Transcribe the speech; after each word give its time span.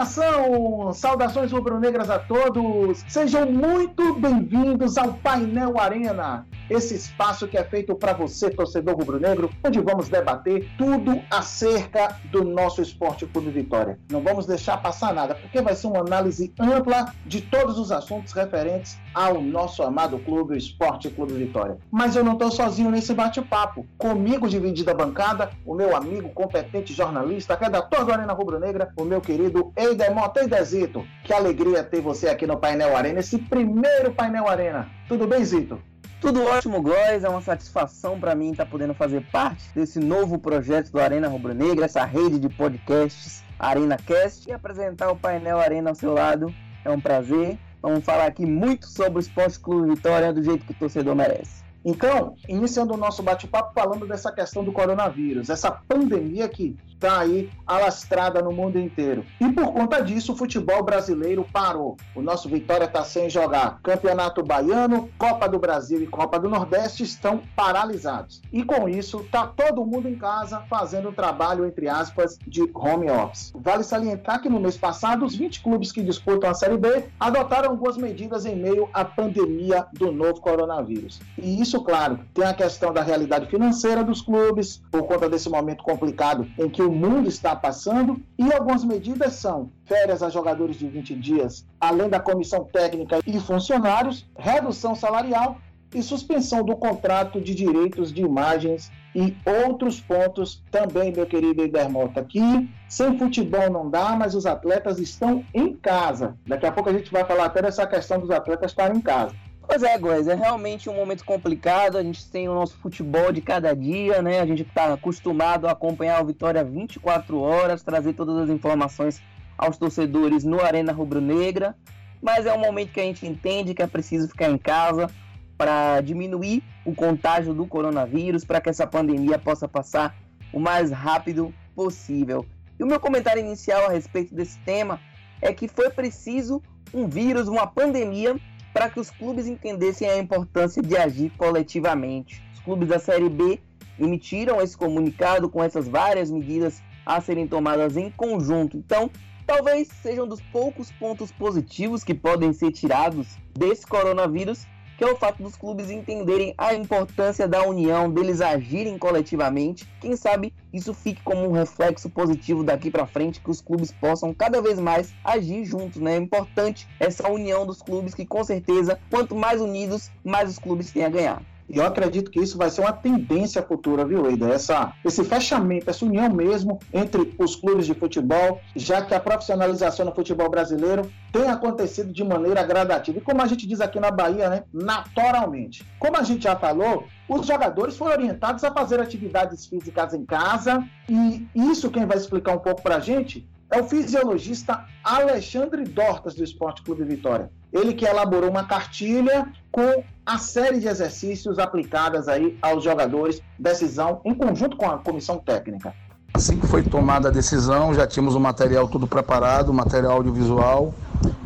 nação! 0.00 0.92
Saudações 0.94 1.52
rubro-negras 1.52 2.08
a 2.08 2.18
todos! 2.18 3.04
Sejam 3.06 3.44
muito 3.50 4.14
bem-vindos 4.14 4.96
ao 4.96 5.12
Painel 5.12 5.78
Arena, 5.78 6.46
esse 6.70 6.94
espaço 6.94 7.48
que 7.48 7.58
é 7.58 7.64
feito 7.64 7.94
para 7.94 8.12
você, 8.12 8.48
torcedor 8.48 8.96
rubro-negro, 8.96 9.50
onde 9.64 9.80
vamos 9.80 10.08
debater 10.08 10.68
tudo 10.78 11.20
acerca 11.30 12.16
do 12.30 12.44
nosso 12.44 12.80
Esporte 12.80 13.26
Clube 13.26 13.50
Vitória. 13.50 13.98
Não 14.10 14.22
vamos 14.22 14.46
deixar 14.46 14.80
passar 14.80 15.12
nada, 15.12 15.34
porque 15.34 15.60
vai 15.60 15.74
ser 15.74 15.88
uma 15.88 16.00
análise 16.00 16.52
ampla 16.58 17.12
de 17.26 17.40
todos 17.40 17.78
os 17.78 17.90
assuntos 17.90 18.32
referentes 18.32 18.98
ao 19.12 19.42
nosso 19.42 19.82
amado 19.82 20.18
clube, 20.20 20.54
o 20.54 20.56
Esporte 20.56 21.10
Clube 21.10 21.32
Vitória. 21.32 21.76
Mas 21.90 22.14
eu 22.14 22.24
não 22.24 22.34
estou 22.34 22.50
sozinho 22.50 22.90
nesse 22.90 23.12
bate-papo. 23.12 23.86
Comigo, 23.98 24.48
dividida 24.48 24.92
a 24.92 24.94
bancada, 24.94 25.50
o 25.66 25.74
meu 25.74 25.96
amigo 25.96 26.28
competente 26.30 26.92
jornalista, 26.92 27.58
redator 27.60 28.04
do 28.04 28.12
Arena 28.12 28.32
Rubro-Negra, 28.32 28.92
o 28.96 29.04
meu 29.04 29.20
querido 29.20 29.72
Eider 29.76 30.14
Mota 30.14 30.40
Eidezito. 30.40 31.04
Que 31.24 31.32
alegria 31.32 31.82
ter 31.82 32.00
você 32.00 32.28
aqui 32.28 32.46
no 32.46 32.56
Painel 32.56 32.96
Arena, 32.96 33.20
esse 33.20 33.38
primeiro 33.38 34.12
Painel 34.12 34.48
Arena. 34.48 34.88
Tudo 35.08 35.26
bem, 35.26 35.44
Zito? 35.44 35.89
Tudo 36.20 36.44
ótimo, 36.44 36.82
Góis. 36.82 37.24
É 37.24 37.28
uma 37.28 37.40
satisfação 37.40 38.20
para 38.20 38.34
mim 38.34 38.50
estar 38.50 38.66
tá 38.66 38.70
podendo 38.70 38.92
fazer 38.92 39.24
parte 39.32 39.64
desse 39.74 39.98
novo 39.98 40.38
projeto 40.38 40.92
do 40.92 41.00
Arena 41.00 41.28
Rubro 41.28 41.54
Negra, 41.54 41.86
essa 41.86 42.04
rede 42.04 42.38
de 42.38 42.48
podcasts 42.48 43.42
Arena 43.58 43.96
Cast 43.96 44.48
e 44.48 44.52
apresentar 44.52 45.10
o 45.10 45.16
painel 45.16 45.58
Arena 45.58 45.90
ao 45.90 45.94
seu 45.94 46.12
lado. 46.12 46.54
É 46.84 46.90
um 46.90 47.00
prazer. 47.00 47.58
Vamos 47.82 48.04
falar 48.04 48.26
aqui 48.26 48.44
muito 48.44 48.86
sobre 48.86 49.18
o 49.18 49.20
Esporte 49.20 49.58
Clube 49.58 49.94
Vitória 49.94 50.32
do 50.32 50.42
jeito 50.42 50.66
que 50.66 50.72
o 50.72 50.74
torcedor 50.74 51.14
merece. 51.14 51.62
Então, 51.82 52.36
iniciando 52.46 52.92
o 52.92 52.96
nosso 52.96 53.22
bate-papo 53.22 53.72
falando 53.74 54.06
dessa 54.06 54.30
questão 54.30 54.62
do 54.62 54.72
coronavírus, 54.72 55.48
essa 55.48 55.70
pandemia 55.70 56.46
que 56.48 56.76
está 57.00 57.20
aí 57.20 57.50
alastrada 57.66 58.42
no 58.42 58.52
mundo 58.52 58.78
inteiro. 58.78 59.24
E 59.40 59.48
por 59.48 59.72
conta 59.72 60.02
disso, 60.02 60.32
o 60.32 60.36
futebol 60.36 60.82
brasileiro 60.82 61.46
parou. 61.50 61.96
O 62.14 62.20
nosso 62.20 62.48
Vitória 62.48 62.84
está 62.84 63.02
sem 63.02 63.30
jogar. 63.30 63.80
Campeonato 63.82 64.42
Baiano, 64.42 65.08
Copa 65.16 65.48
do 65.48 65.58
Brasil 65.58 66.02
e 66.02 66.06
Copa 66.06 66.38
do 66.38 66.48
Nordeste 66.48 67.02
estão 67.02 67.42
paralisados. 67.56 68.42
E 68.52 68.62
com 68.62 68.88
isso, 68.88 69.20
está 69.20 69.46
todo 69.46 69.86
mundo 69.86 70.08
em 70.08 70.16
casa 70.16 70.62
fazendo 70.68 71.08
um 71.08 71.12
trabalho, 71.12 71.64
entre 71.64 71.88
aspas, 71.88 72.38
de 72.46 72.68
home 72.74 73.10
office. 73.10 73.52
Vale 73.54 73.82
salientar 73.82 74.42
que 74.42 74.48
no 74.48 74.60
mês 74.60 74.76
passado, 74.76 75.24
os 75.24 75.34
20 75.34 75.62
clubes 75.62 75.92
que 75.92 76.02
disputam 76.02 76.50
a 76.50 76.54
Série 76.54 76.76
B 76.76 77.06
adotaram 77.18 77.70
algumas 77.70 77.96
medidas 77.96 78.44
em 78.44 78.56
meio 78.56 78.90
à 78.92 79.04
pandemia 79.04 79.86
do 79.94 80.12
novo 80.12 80.40
coronavírus. 80.40 81.20
E 81.38 81.62
isso, 81.62 81.82
claro, 81.82 82.18
tem 82.34 82.44
a 82.44 82.52
questão 82.52 82.92
da 82.92 83.02
realidade 83.02 83.46
financeira 83.46 84.04
dos 84.04 84.20
clubes, 84.20 84.82
por 84.90 85.04
conta 85.04 85.28
desse 85.28 85.48
momento 85.48 85.82
complicado 85.82 86.46
em 86.58 86.68
que 86.68 86.82
o 86.82 86.89
o 86.90 86.92
mundo 86.92 87.28
está 87.28 87.54
passando 87.54 88.20
e 88.36 88.52
algumas 88.52 88.84
medidas 88.84 89.34
são 89.34 89.70
férias 89.84 90.24
a 90.24 90.28
jogadores 90.28 90.76
de 90.76 90.88
20 90.88 91.14
dias, 91.14 91.64
além 91.80 92.08
da 92.08 92.18
comissão 92.18 92.64
técnica 92.64 93.20
e 93.24 93.38
funcionários, 93.38 94.26
redução 94.36 94.96
salarial 94.96 95.58
e 95.94 96.02
suspensão 96.02 96.64
do 96.64 96.76
contrato 96.76 97.40
de 97.40 97.54
direitos 97.54 98.12
de 98.12 98.22
imagens 98.22 98.90
e 99.14 99.36
outros 99.64 100.00
pontos 100.00 100.62
também, 100.70 101.12
meu 101.12 101.26
querido 101.26 101.62
Edermota, 101.62 102.20
aqui. 102.20 102.68
Sem 102.88 103.16
futebol 103.18 103.70
não 103.70 103.88
dá, 103.88 104.16
mas 104.16 104.34
os 104.34 104.46
atletas 104.46 104.98
estão 104.98 105.44
em 105.54 105.74
casa. 105.74 106.36
Daqui 106.44 106.66
a 106.66 106.72
pouco 106.72 106.90
a 106.90 106.92
gente 106.92 107.10
vai 107.10 107.24
falar 107.24 107.46
até 107.46 107.62
dessa 107.62 107.86
questão 107.86 108.20
dos 108.20 108.30
atletas 108.30 108.72
estarem 108.72 108.98
em 108.98 109.00
casa. 109.00 109.34
Pois 109.70 109.84
é, 109.84 109.96
Góis, 109.96 110.26
é 110.26 110.34
realmente 110.34 110.90
um 110.90 110.94
momento 110.96 111.24
complicado. 111.24 111.96
A 111.96 112.02
gente 112.02 112.28
tem 112.28 112.48
o 112.48 112.54
nosso 112.54 112.76
futebol 112.78 113.30
de 113.30 113.40
cada 113.40 113.72
dia, 113.72 114.20
né? 114.20 114.40
A 114.40 114.44
gente 114.44 114.62
está 114.62 114.92
acostumado 114.92 115.68
a 115.68 115.70
acompanhar 115.70 116.20
o 116.20 116.26
Vitória 116.26 116.64
24 116.64 117.38
horas, 117.40 117.80
trazer 117.80 118.14
todas 118.14 118.36
as 118.36 118.50
informações 118.50 119.22
aos 119.56 119.76
torcedores 119.76 120.42
no 120.42 120.60
Arena 120.60 120.92
Rubro 120.92 121.20
Negra. 121.20 121.76
Mas 122.20 122.46
é 122.46 122.52
um 122.52 122.58
momento 122.58 122.90
que 122.90 122.98
a 122.98 123.04
gente 123.04 123.24
entende 123.24 123.72
que 123.72 123.80
é 123.80 123.86
preciso 123.86 124.26
ficar 124.26 124.50
em 124.50 124.58
casa 124.58 125.08
para 125.56 126.00
diminuir 126.00 126.64
o 126.84 126.92
contágio 126.92 127.54
do 127.54 127.64
coronavírus, 127.64 128.44
para 128.44 128.60
que 128.60 128.70
essa 128.70 128.88
pandemia 128.88 129.38
possa 129.38 129.68
passar 129.68 130.16
o 130.52 130.58
mais 130.58 130.90
rápido 130.90 131.54
possível. 131.76 132.44
E 132.76 132.82
o 132.82 132.88
meu 132.88 132.98
comentário 132.98 133.38
inicial 133.38 133.86
a 133.86 133.92
respeito 133.92 134.34
desse 134.34 134.58
tema 134.64 134.98
é 135.40 135.52
que 135.52 135.68
foi 135.68 135.90
preciso 135.90 136.60
um 136.92 137.06
vírus, 137.06 137.46
uma 137.46 137.68
pandemia 137.68 138.36
para 138.72 138.88
que 138.88 139.00
os 139.00 139.10
clubes 139.10 139.46
entendessem 139.46 140.08
a 140.08 140.18
importância 140.18 140.82
de 140.82 140.96
agir 140.96 141.30
coletivamente. 141.36 142.42
Os 142.54 142.60
clubes 142.60 142.88
da 142.88 142.98
Série 142.98 143.28
B 143.28 143.60
emitiram 143.98 144.60
esse 144.60 144.76
comunicado 144.76 145.48
com 145.48 145.62
essas 145.62 145.86
várias 145.86 146.30
medidas 146.30 146.82
a 147.04 147.20
serem 147.20 147.46
tomadas 147.46 147.96
em 147.96 148.10
conjunto. 148.10 148.76
Então, 148.76 149.10
talvez 149.46 149.88
sejam 150.02 150.26
dos 150.26 150.40
poucos 150.40 150.90
pontos 150.92 151.32
positivos 151.32 152.04
que 152.04 152.14
podem 152.14 152.52
ser 152.52 152.70
tirados 152.70 153.26
desse 153.58 153.86
coronavírus 153.86 154.66
que 155.00 155.04
é 155.04 155.10
o 155.10 155.16
fato 155.16 155.42
dos 155.42 155.56
clubes 155.56 155.90
entenderem 155.90 156.52
a 156.58 156.74
importância 156.74 157.48
da 157.48 157.66
união, 157.66 158.10
deles 158.10 158.42
agirem 158.42 158.98
coletivamente. 158.98 159.88
Quem 159.98 160.14
sabe 160.14 160.52
isso 160.74 160.92
fique 160.92 161.22
como 161.22 161.48
um 161.48 161.52
reflexo 161.52 162.10
positivo 162.10 162.62
daqui 162.62 162.90
para 162.90 163.06
frente, 163.06 163.40
que 163.40 163.50
os 163.50 163.62
clubes 163.62 163.90
possam 163.90 164.34
cada 164.34 164.60
vez 164.60 164.78
mais 164.78 165.14
agir 165.24 165.64
juntos, 165.64 166.02
né? 166.02 166.16
É 166.16 166.18
importante 166.18 166.86
essa 167.00 167.26
união 167.30 167.64
dos 167.64 167.80
clubes, 167.80 168.12
que 168.12 168.26
com 168.26 168.44
certeza, 168.44 169.00
quanto 169.08 169.34
mais 169.34 169.62
unidos, 169.62 170.10
mais 170.22 170.50
os 170.50 170.58
clubes 170.58 170.92
têm 170.92 171.06
a 171.06 171.08
ganhar. 171.08 171.42
E 171.72 171.78
eu 171.78 171.86
acredito 171.86 172.30
que 172.32 172.40
isso 172.40 172.58
vai 172.58 172.68
ser 172.68 172.80
uma 172.80 172.92
tendência 172.92 173.62
futura, 173.62 174.04
viu, 174.04 174.28
Eida? 174.28 174.48
Essa, 174.48 174.92
esse 175.04 175.22
fechamento, 175.24 175.88
essa 175.88 176.04
união 176.04 176.28
mesmo 176.28 176.80
entre 176.92 177.32
os 177.38 177.54
clubes 177.54 177.86
de 177.86 177.94
futebol, 177.94 178.60
já 178.74 179.02
que 179.02 179.14
a 179.14 179.20
profissionalização 179.20 180.04
no 180.04 180.14
futebol 180.14 180.50
brasileiro 180.50 181.08
tem 181.32 181.48
acontecido 181.48 182.12
de 182.12 182.24
maneira 182.24 182.64
gradativa. 182.64 183.18
E 183.18 183.20
como 183.20 183.40
a 183.40 183.46
gente 183.46 183.68
diz 183.68 183.80
aqui 183.80 184.00
na 184.00 184.10
Bahia, 184.10 184.50
né? 184.50 184.64
Naturalmente. 184.72 185.86
Como 186.00 186.16
a 186.16 186.24
gente 186.24 186.42
já 186.42 186.56
falou, 186.56 187.04
os 187.28 187.46
jogadores 187.46 187.96
foram 187.96 188.12
orientados 188.14 188.64
a 188.64 188.72
fazer 188.72 188.98
atividades 188.98 189.66
físicas 189.66 190.12
em 190.12 190.24
casa, 190.24 190.84
e 191.08 191.46
isso 191.54 191.90
quem 191.90 192.04
vai 192.04 192.16
explicar 192.16 192.52
um 192.52 192.58
pouco 192.58 192.82
pra 192.82 192.98
gente 192.98 193.48
é 193.70 193.80
o 193.80 193.84
fisiologista 193.84 194.84
Alexandre 195.04 195.84
Dortas, 195.84 196.34
do 196.34 196.42
Esporte 196.42 196.82
Clube 196.82 197.04
Vitória. 197.04 197.50
Ele 197.72 197.94
que 197.94 198.04
elaborou 198.04 198.50
uma 198.50 198.64
cartilha 198.64 199.46
com 199.70 200.02
a 200.26 200.38
série 200.38 200.80
de 200.80 200.88
exercícios 200.88 201.58
aplicadas 201.58 202.26
aí 202.26 202.58
aos 202.60 202.82
jogadores, 202.82 203.40
decisão 203.58 204.20
em 204.24 204.34
conjunto 204.34 204.76
com 204.76 204.86
a 204.86 204.98
comissão 204.98 205.38
técnica. 205.38 205.94
Assim 206.34 206.58
que 206.58 206.66
foi 206.66 206.82
tomada 206.82 207.28
a 207.28 207.30
decisão, 207.30 207.94
já 207.94 208.06
tínhamos 208.06 208.34
o 208.34 208.40
material 208.40 208.88
tudo 208.88 209.06
preparado, 209.06 209.72
material 209.72 210.12
audiovisual, 210.12 210.92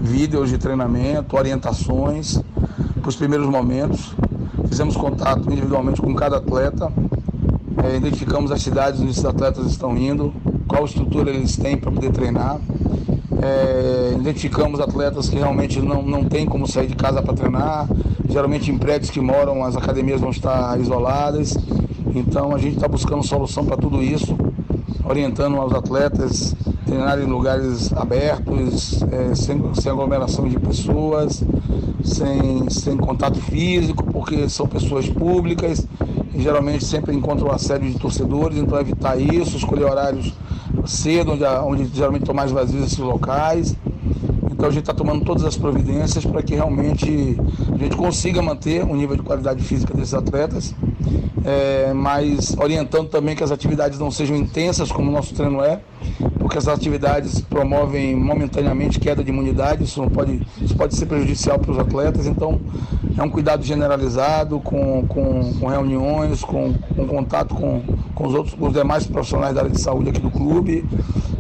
vídeos 0.01 0.49
de 0.49 0.57
treinamento, 0.57 1.37
orientações 1.37 2.41
para 3.01 3.09
os 3.09 3.17
primeiros 3.17 3.47
momentos. 3.47 4.15
Fizemos 4.69 4.97
contato 4.97 5.51
individualmente 5.51 6.01
com 6.01 6.15
cada 6.15 6.39
atleta, 6.39 6.91
é, 7.83 7.97
identificamos 7.97 8.51
as 8.51 8.63
cidades 8.63 9.01
onde 9.01 9.11
esses 9.11 9.25
atletas 9.25 9.67
estão 9.67 9.97
indo, 9.97 10.33
qual 10.67 10.85
estrutura 10.85 11.31
eles 11.31 11.57
têm 11.57 11.77
para 11.77 11.91
poder 11.91 12.11
treinar. 12.13 12.59
É, 13.43 14.15
identificamos 14.19 14.81
atletas 14.81 15.29
que 15.29 15.37
realmente 15.37 15.81
não, 15.81 16.03
não 16.03 16.25
têm 16.25 16.47
como 16.47 16.67
sair 16.67 16.87
de 16.87 16.97
casa 16.97 17.23
para 17.23 17.35
treinar. 17.35 17.89
Geralmente 18.29 18.71
em 18.71 18.79
prédios 18.79 19.11
que 19.11 19.21
moram, 19.21 19.65
as 19.65 19.77
academias 19.77 20.21
vão 20.21 20.31
estar 20.31 20.79
isoladas. 20.81 21.57
Então 22.15 22.55
a 22.55 22.59
gente 22.59 22.77
está 22.77 22.89
buscando 22.89 23.23
solução 23.23 23.65
para 23.65 23.77
tudo 23.77 24.03
isso, 24.03 24.37
orientando 25.05 25.61
os 25.61 25.73
atletas 25.73 26.55
treinar 26.85 27.19
em 27.19 27.25
lugares 27.25 27.93
abertos, 27.93 29.03
é, 29.11 29.35
sem, 29.35 29.61
sem 29.75 29.91
aglomeração 29.91 30.49
de 30.49 30.59
pessoas, 30.59 31.43
sem, 32.05 32.69
sem 32.69 32.97
contato 32.97 33.41
físico, 33.41 34.05
porque 34.05 34.49
são 34.49 34.67
pessoas 34.67 35.09
públicas 35.09 35.87
e 36.35 36.41
geralmente 36.41 36.85
sempre 36.85 37.15
encontram 37.15 37.51
a 37.51 37.59
série 37.59 37.91
de 37.91 37.99
torcedores, 37.99 38.59
então 38.59 38.79
evitar 38.79 39.19
isso, 39.19 39.57
escolher 39.57 39.85
horários 39.85 40.33
cedo, 40.87 41.33
onde, 41.33 41.45
onde 41.45 41.85
geralmente 41.95 42.23
estão 42.23 42.35
mais 42.35 42.51
vazios 42.51 42.85
esses 42.85 42.99
locais. 42.99 43.77
Então 44.51 44.69
a 44.69 44.71
gente 44.71 44.83
está 44.83 44.95
tomando 44.95 45.25
todas 45.25 45.45
as 45.45 45.57
providências 45.57 46.25
para 46.25 46.43
que 46.43 46.55
realmente 46.55 47.37
a 47.73 47.77
gente 47.77 47.97
consiga 47.97 48.41
manter 48.41 48.85
o 48.85 48.95
nível 48.95 49.17
de 49.17 49.23
qualidade 49.23 49.63
física 49.63 49.93
desses 49.95 50.15
atletas, 50.15 50.75
é, 51.45 51.93
mas 51.93 52.57
orientando 52.59 53.09
também 53.09 53.37
que 53.37 53.45
as 53.45 53.53
atividades 53.53 53.99
não 53.99 54.11
sejam 54.11 54.35
intensas 54.35 54.91
como 54.91 55.11
o 55.11 55.13
nosso 55.13 55.35
treino 55.35 55.63
é, 55.63 55.81
porque 56.39 56.57
as 56.57 56.67
atividades 56.69 57.41
promovem 57.41 58.17
momentaneamente 58.17 58.99
queda 58.99 59.23
de 59.23 59.31
imunidade, 59.31 59.85
isso, 59.85 60.01
não 60.01 60.09
pode, 60.09 60.41
isso 60.61 60.75
pode 60.77 60.95
ser 60.95 61.07
prejudicial 61.07 61.59
para 61.59 61.71
os 61.71 61.79
atletas, 61.79 62.27
então 62.27 62.61
é 63.17 63.23
um 63.23 63.31
cuidado 63.31 63.63
generalizado, 63.63 64.59
com, 64.61 65.07
com, 65.07 65.55
com 65.61 65.67
reuniões, 65.67 66.43
com, 66.43 66.73
com 66.97 67.07
contato 67.07 67.55
com, 67.55 67.83
com 68.15 68.27
os 68.27 68.35
outros, 68.35 68.55
com 68.55 68.67
os 68.67 68.73
demais 68.73 69.07
profissionais 69.07 69.55
da 69.55 69.61
área 69.61 69.73
de 69.73 69.81
saúde 69.81 70.11
aqui 70.11 70.21
do 70.21 70.31
clube 70.31 70.85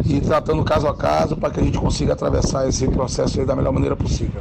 e 0.04 0.20
tratando 0.20 0.62
caso 0.64 0.86
a 0.86 0.94
caso 0.94 1.36
para 1.36 1.50
que 1.50 1.60
a 1.60 1.62
gente 1.62 1.78
consiga 1.78 2.12
atravessar 2.12 2.68
esse 2.68 2.86
processo 2.88 3.44
da 3.44 3.56
melhor 3.56 3.72
maneira 3.72 3.96
possível. 3.96 4.40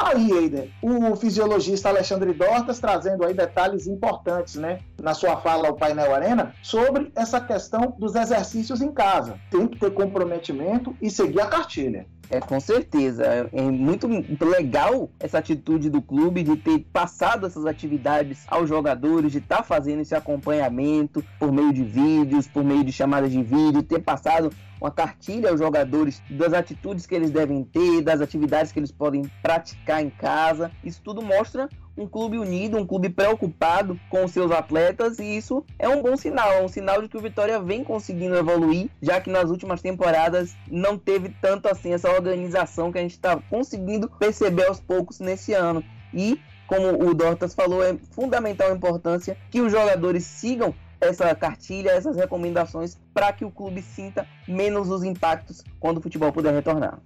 Aí, 0.00 0.30
Eider, 0.30 0.70
o 0.80 1.16
fisiologista 1.16 1.88
Alexandre 1.88 2.32
Dortas 2.32 2.78
trazendo 2.78 3.24
aí 3.24 3.34
detalhes 3.34 3.86
importantes, 3.86 4.54
né, 4.54 4.78
na 5.00 5.12
sua 5.12 5.36
fala 5.38 5.68
ao 5.68 5.74
Painel 5.74 6.14
Arena, 6.14 6.54
sobre 6.62 7.10
essa 7.16 7.40
questão 7.40 7.94
dos 7.98 8.14
exercícios 8.14 8.80
em 8.80 8.92
casa. 8.92 9.38
Tem 9.50 9.66
que 9.66 9.78
ter 9.78 9.90
comprometimento 9.92 10.96
e 11.02 11.10
seguir 11.10 11.40
a 11.40 11.46
cartilha. 11.46 12.06
É, 12.30 12.40
com 12.40 12.60
certeza. 12.60 13.24
É 13.52 13.62
muito 13.62 14.06
legal 14.44 15.10
essa 15.18 15.38
atitude 15.38 15.88
do 15.88 16.02
clube 16.02 16.42
de 16.42 16.56
ter 16.56 16.80
passado 16.92 17.46
essas 17.46 17.64
atividades 17.64 18.44
aos 18.48 18.68
jogadores, 18.68 19.32
de 19.32 19.38
estar 19.38 19.58
tá 19.58 19.62
fazendo 19.62 20.00
esse 20.00 20.14
acompanhamento 20.14 21.24
por 21.38 21.50
meio 21.50 21.72
de 21.72 21.82
vídeos, 21.82 22.46
por 22.46 22.62
meio 22.62 22.84
de 22.84 22.92
chamadas 22.92 23.32
de 23.32 23.42
vídeo, 23.42 23.82
ter 23.82 24.00
passado 24.00 24.50
uma 24.80 24.90
cartilha 24.90 25.50
aos 25.50 25.58
jogadores 25.58 26.22
das 26.30 26.52
atitudes 26.52 27.06
que 27.06 27.14
eles 27.14 27.30
devem 27.30 27.64
ter, 27.64 28.02
das 28.02 28.20
atividades 28.20 28.72
que 28.72 28.78
eles 28.78 28.92
podem 28.92 29.22
praticar 29.42 30.02
em 30.02 30.10
casa. 30.10 30.70
Isso 30.84 31.00
tudo 31.02 31.22
mostra 31.22 31.68
um 31.96 32.06
clube 32.06 32.38
unido, 32.38 32.78
um 32.78 32.86
clube 32.86 33.08
preocupado 33.08 33.98
com 34.08 34.24
os 34.24 34.30
seus 34.30 34.52
atletas, 34.52 35.18
e 35.18 35.36
isso 35.36 35.64
é 35.78 35.88
um 35.88 36.00
bom 36.00 36.16
sinal, 36.16 36.52
é 36.52 36.62
um 36.62 36.68
sinal 36.68 37.02
de 37.02 37.08
que 37.08 37.16
o 37.16 37.20
Vitória 37.20 37.60
vem 37.60 37.82
conseguindo 37.82 38.36
evoluir, 38.36 38.88
já 39.02 39.20
que 39.20 39.30
nas 39.30 39.50
últimas 39.50 39.82
temporadas 39.82 40.56
não 40.70 40.96
teve 40.96 41.34
tanto 41.40 41.66
assim 41.66 41.92
essa 41.92 42.10
organização 42.10 42.92
que 42.92 42.98
a 42.98 43.02
gente 43.02 43.12
está 43.12 43.36
conseguindo 43.50 44.08
perceber 44.08 44.66
aos 44.66 44.78
poucos 44.78 45.18
nesse 45.18 45.52
ano. 45.52 45.82
E 46.14 46.40
como 46.68 47.08
o 47.08 47.14
Dortas 47.14 47.54
falou, 47.54 47.82
é 47.82 47.96
fundamental 48.10 48.70
a 48.70 48.74
importância 48.74 49.36
que 49.50 49.60
os 49.60 49.72
jogadores 49.72 50.24
sigam 50.24 50.74
essa 51.00 51.34
cartilha, 51.34 51.90
essas 51.90 52.16
recomendações, 52.16 52.98
para 53.14 53.32
que 53.32 53.44
o 53.44 53.50
clube 53.50 53.82
sinta 53.82 54.26
menos 54.46 54.90
os 54.90 55.02
impactos 55.02 55.62
quando 55.78 55.98
o 55.98 56.00
futebol 56.00 56.32
puder 56.32 56.52
retornar. 56.52 57.00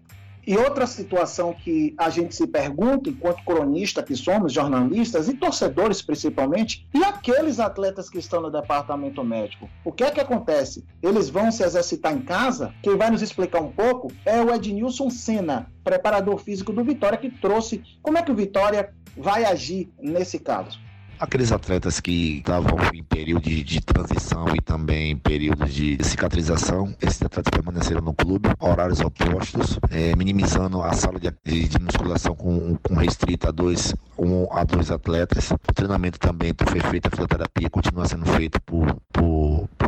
E 0.45 0.57
outra 0.57 0.89
situação 0.89 1.55
que 1.55 1.95
a 1.97 2.11
gente 2.11 2.35
se 2.35 2.49
pergunta, 2.49 3.09
enquanto 3.09 3.45
cronista 3.45 4.03
que 4.03 4.17
somos, 4.17 4.53
jornalistas 4.53 5.29
e 5.29 5.35
torcedores 5.35 6.03
principalmente, 6.03 6.85
e 6.93 7.05
aqueles 7.05 7.61
atletas 7.61 8.11
que 8.11 8.19
estão 8.19 8.41
no 8.41 8.51
departamento 8.51 9.23
médico, 9.23 9.71
o 9.85 9.93
que 9.93 10.03
é 10.03 10.11
que 10.11 10.21
acontece? 10.21 10.85
Eles 11.01 11.29
vão 11.29 11.53
se 11.53 11.63
exercitar 11.63 12.13
em 12.13 12.23
casa? 12.23 12.75
Quem 12.83 12.97
vai 12.97 13.09
nos 13.09 13.23
explicar 13.23 13.61
um 13.61 13.71
pouco 13.71 14.11
é 14.27 14.43
o 14.43 14.53
Ednilson 14.53 15.11
Senna, 15.11 15.71
preparador 15.85 16.39
físico 16.39 16.73
do 16.73 16.83
Vitória, 16.83 17.19
que 17.19 17.31
trouxe 17.31 17.81
como 18.03 18.19
é 18.19 18.23
que 18.23 18.33
o 18.33 18.37
Vitória 18.37 18.93
vai 19.17 19.45
agir 19.45 19.93
nesse 20.01 20.41
caso 20.41 20.81
aqueles 21.23 21.53
atletas 21.53 22.01
que 22.01 22.39
estavam 22.39 22.77
em 22.93 23.03
período 23.05 23.43
de, 23.43 23.63
de, 23.63 23.81
transição 23.81 24.45
e 24.57 24.61
também 24.61 25.17
período 25.17 25.67
de 25.67 25.97
cicatrização, 26.03 26.93
esses 27.01 27.23
atletas 27.23 27.51
permaneceram 27.51 28.01
no 28.01 28.13
clube, 28.13 28.49
horários 28.59 28.99
opostos, 28.99 29.79
é, 29.91 30.17
minimizando 30.17 30.83
a 30.83 30.93
sala 30.93 31.21
de, 31.21 31.31
de 31.69 31.79
musculação 31.79 32.35
com, 32.35 32.77
com 32.83 32.95
restrita 32.95 33.51
a 33.51 33.53
dois, 33.53 33.95
um 34.19 34.49
a 34.51 34.65
dois 34.65 34.91
atletas. 34.91 35.53
O 35.53 35.73
treinamento 35.73 36.19
também 36.19 36.53
foi 36.69 36.81
feito, 36.81 37.07
a 37.07 37.11
fisioterapia 37.11 37.71
continua 37.71 38.05
sendo 38.07 38.27
feita 38.27 38.61
por, 38.67 38.93
por, 39.13 39.23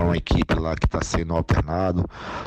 uma 0.04 0.16
equipe 0.16 0.54
lá 0.54 0.74
que 0.76 0.86
está 0.86 1.02
sendo 1.02 1.34
alternado, 1.34 2.04